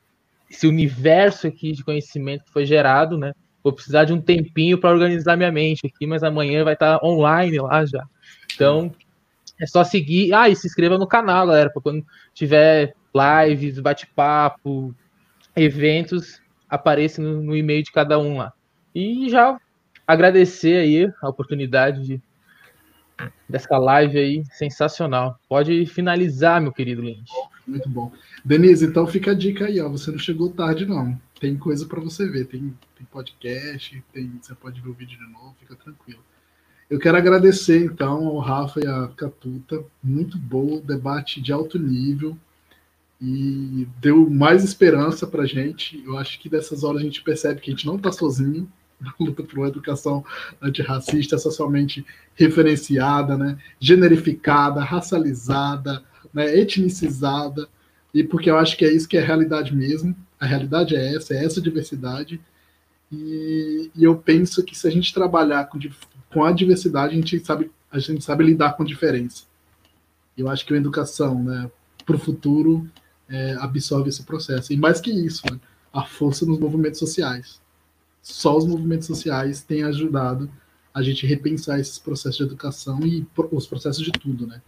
[0.50, 3.34] esse universo aqui de conhecimento que foi gerado, né?
[3.64, 7.06] Vou precisar de um tempinho para organizar minha mente aqui, mas amanhã vai estar tá
[7.06, 8.06] online lá já.
[8.54, 8.92] Então,
[9.60, 10.34] é só seguir.
[10.34, 14.94] Ah, e se inscreva no canal, galera, para quando tiver lives, bate-papo,
[15.56, 18.54] eventos, apareça no, no e-mail de cada um lá.
[18.94, 19.58] E já
[20.07, 22.22] agradecer aí a oportunidade de,
[23.48, 25.40] dessa live aí, sensacional.
[25.48, 27.32] Pode finalizar, meu querido Lynch.
[27.68, 28.11] Muito bom.
[28.44, 29.90] Denise, então fica a dica aí, ó.
[29.90, 31.19] Você não chegou tarde, não.
[31.40, 32.45] Tem coisa para você ver.
[32.45, 36.19] Tem, tem podcast, tem, você pode ver o vídeo de novo, fica tranquilo.
[36.88, 39.84] Eu quero agradecer, então, ao Rafa e à Catuta.
[40.03, 42.38] Muito bom, debate de alto nível.
[43.19, 46.03] E deu mais esperança para gente.
[46.06, 48.69] Eu acho que dessas horas a gente percebe que a gente não está sozinho
[49.20, 50.24] luta por uma educação
[50.62, 52.06] antirracista, socialmente
[52.36, 53.58] referenciada, né?
[53.80, 56.04] generificada, racializada,
[56.34, 57.68] né, etnicizada,
[58.14, 60.16] e porque eu acho que é isso que é a realidade mesmo.
[60.40, 62.40] A realidade é essa, é essa diversidade.
[63.12, 65.78] E, e eu penso que se a gente trabalhar com,
[66.32, 69.44] com a diversidade, a gente sabe, a gente sabe lidar com diferença.
[70.38, 71.70] Eu acho que a educação, né,
[72.06, 72.90] para o futuro,
[73.28, 74.72] é, absorve esse processo.
[74.72, 75.60] E mais que isso, né,
[75.94, 77.60] a força nos movimentos sociais.
[78.28, 80.50] Só os movimentos sociais têm ajudado
[80.92, 84.64] a gente repensar esses processos de educação e os processos de tudo, né?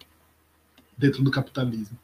[0.96, 1.98] dentro do capitalismo.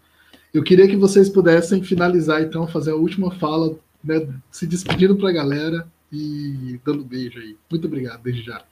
[0.51, 5.29] Eu queria que vocês pudessem finalizar, então, fazer a última fala né, se despedindo para
[5.29, 7.55] a galera e dando beijo aí.
[7.69, 8.63] Muito obrigado, desde já.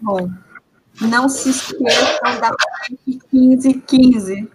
[0.00, 0.28] Bom,
[1.00, 2.50] não se esqueçam da
[3.34, 4.48] 1515,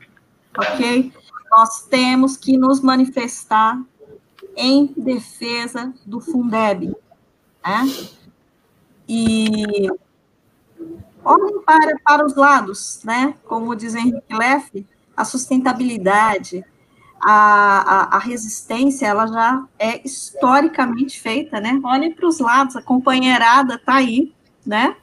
[0.58, 1.14] ok?
[1.50, 3.82] Nós temos que nos manifestar
[4.56, 6.96] em defesa do Fundeb,
[7.66, 7.94] né?
[9.08, 9.88] E
[11.24, 13.36] olhem para, para os lados, né?
[13.46, 14.86] Como diz Henrique Leff,
[15.16, 16.64] a sustentabilidade,
[17.22, 21.80] a, a, a, resistência, ela já é historicamente feita, né?
[21.84, 24.34] Olhem para os lados, a companheirada está aí,
[24.66, 24.98] né?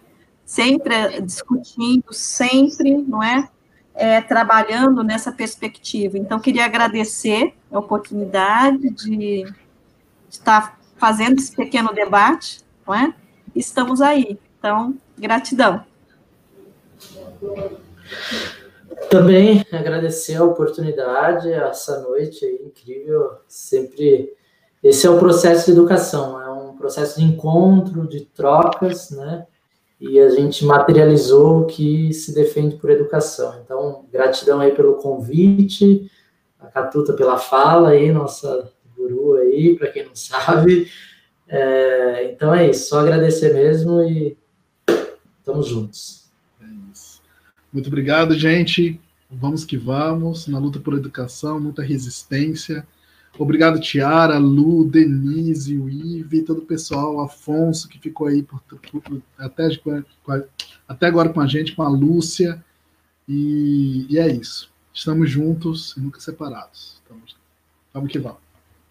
[0.44, 3.48] Sempre discutindo, sempre, não é?
[3.94, 4.20] É?
[4.20, 6.18] Trabalhando nessa perspectiva.
[6.18, 9.54] Então, queria agradecer a oportunidade de, de
[10.28, 13.14] estar fazendo esse pequeno debate, não é?
[13.54, 14.38] Estamos aí.
[14.58, 15.84] Então, gratidão.
[19.08, 24.32] Também agradecer a oportunidade, essa noite aí, incrível, sempre.
[24.82, 29.46] Esse é o processo de educação, é um processo de encontro, de trocas, né?
[30.00, 33.60] E a gente materializou o que se defende por educação.
[33.62, 36.10] Então, gratidão aí pelo convite,
[36.58, 40.90] a Catuta pela fala aí, nossa guru aí, para quem não sabe.
[41.46, 44.38] É, então é isso, só agradecer mesmo e
[45.38, 46.20] estamos juntos.
[47.72, 49.00] Muito obrigado, gente.
[49.30, 52.86] Vamos que vamos, na luta por educação, muita resistência.
[53.38, 59.22] Obrigado, Tiara, Lu, Denise, o Ive, todo o pessoal, Afonso, que ficou aí por, por,
[59.38, 59.68] até,
[60.86, 62.62] até agora com a gente, com a Lúcia.
[63.28, 64.70] E, e é isso.
[64.92, 67.00] Estamos juntos e nunca separados.
[67.02, 67.36] Estamos,
[67.94, 68.40] vamos que vamos.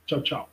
[0.05, 0.49] Tchau, tchau.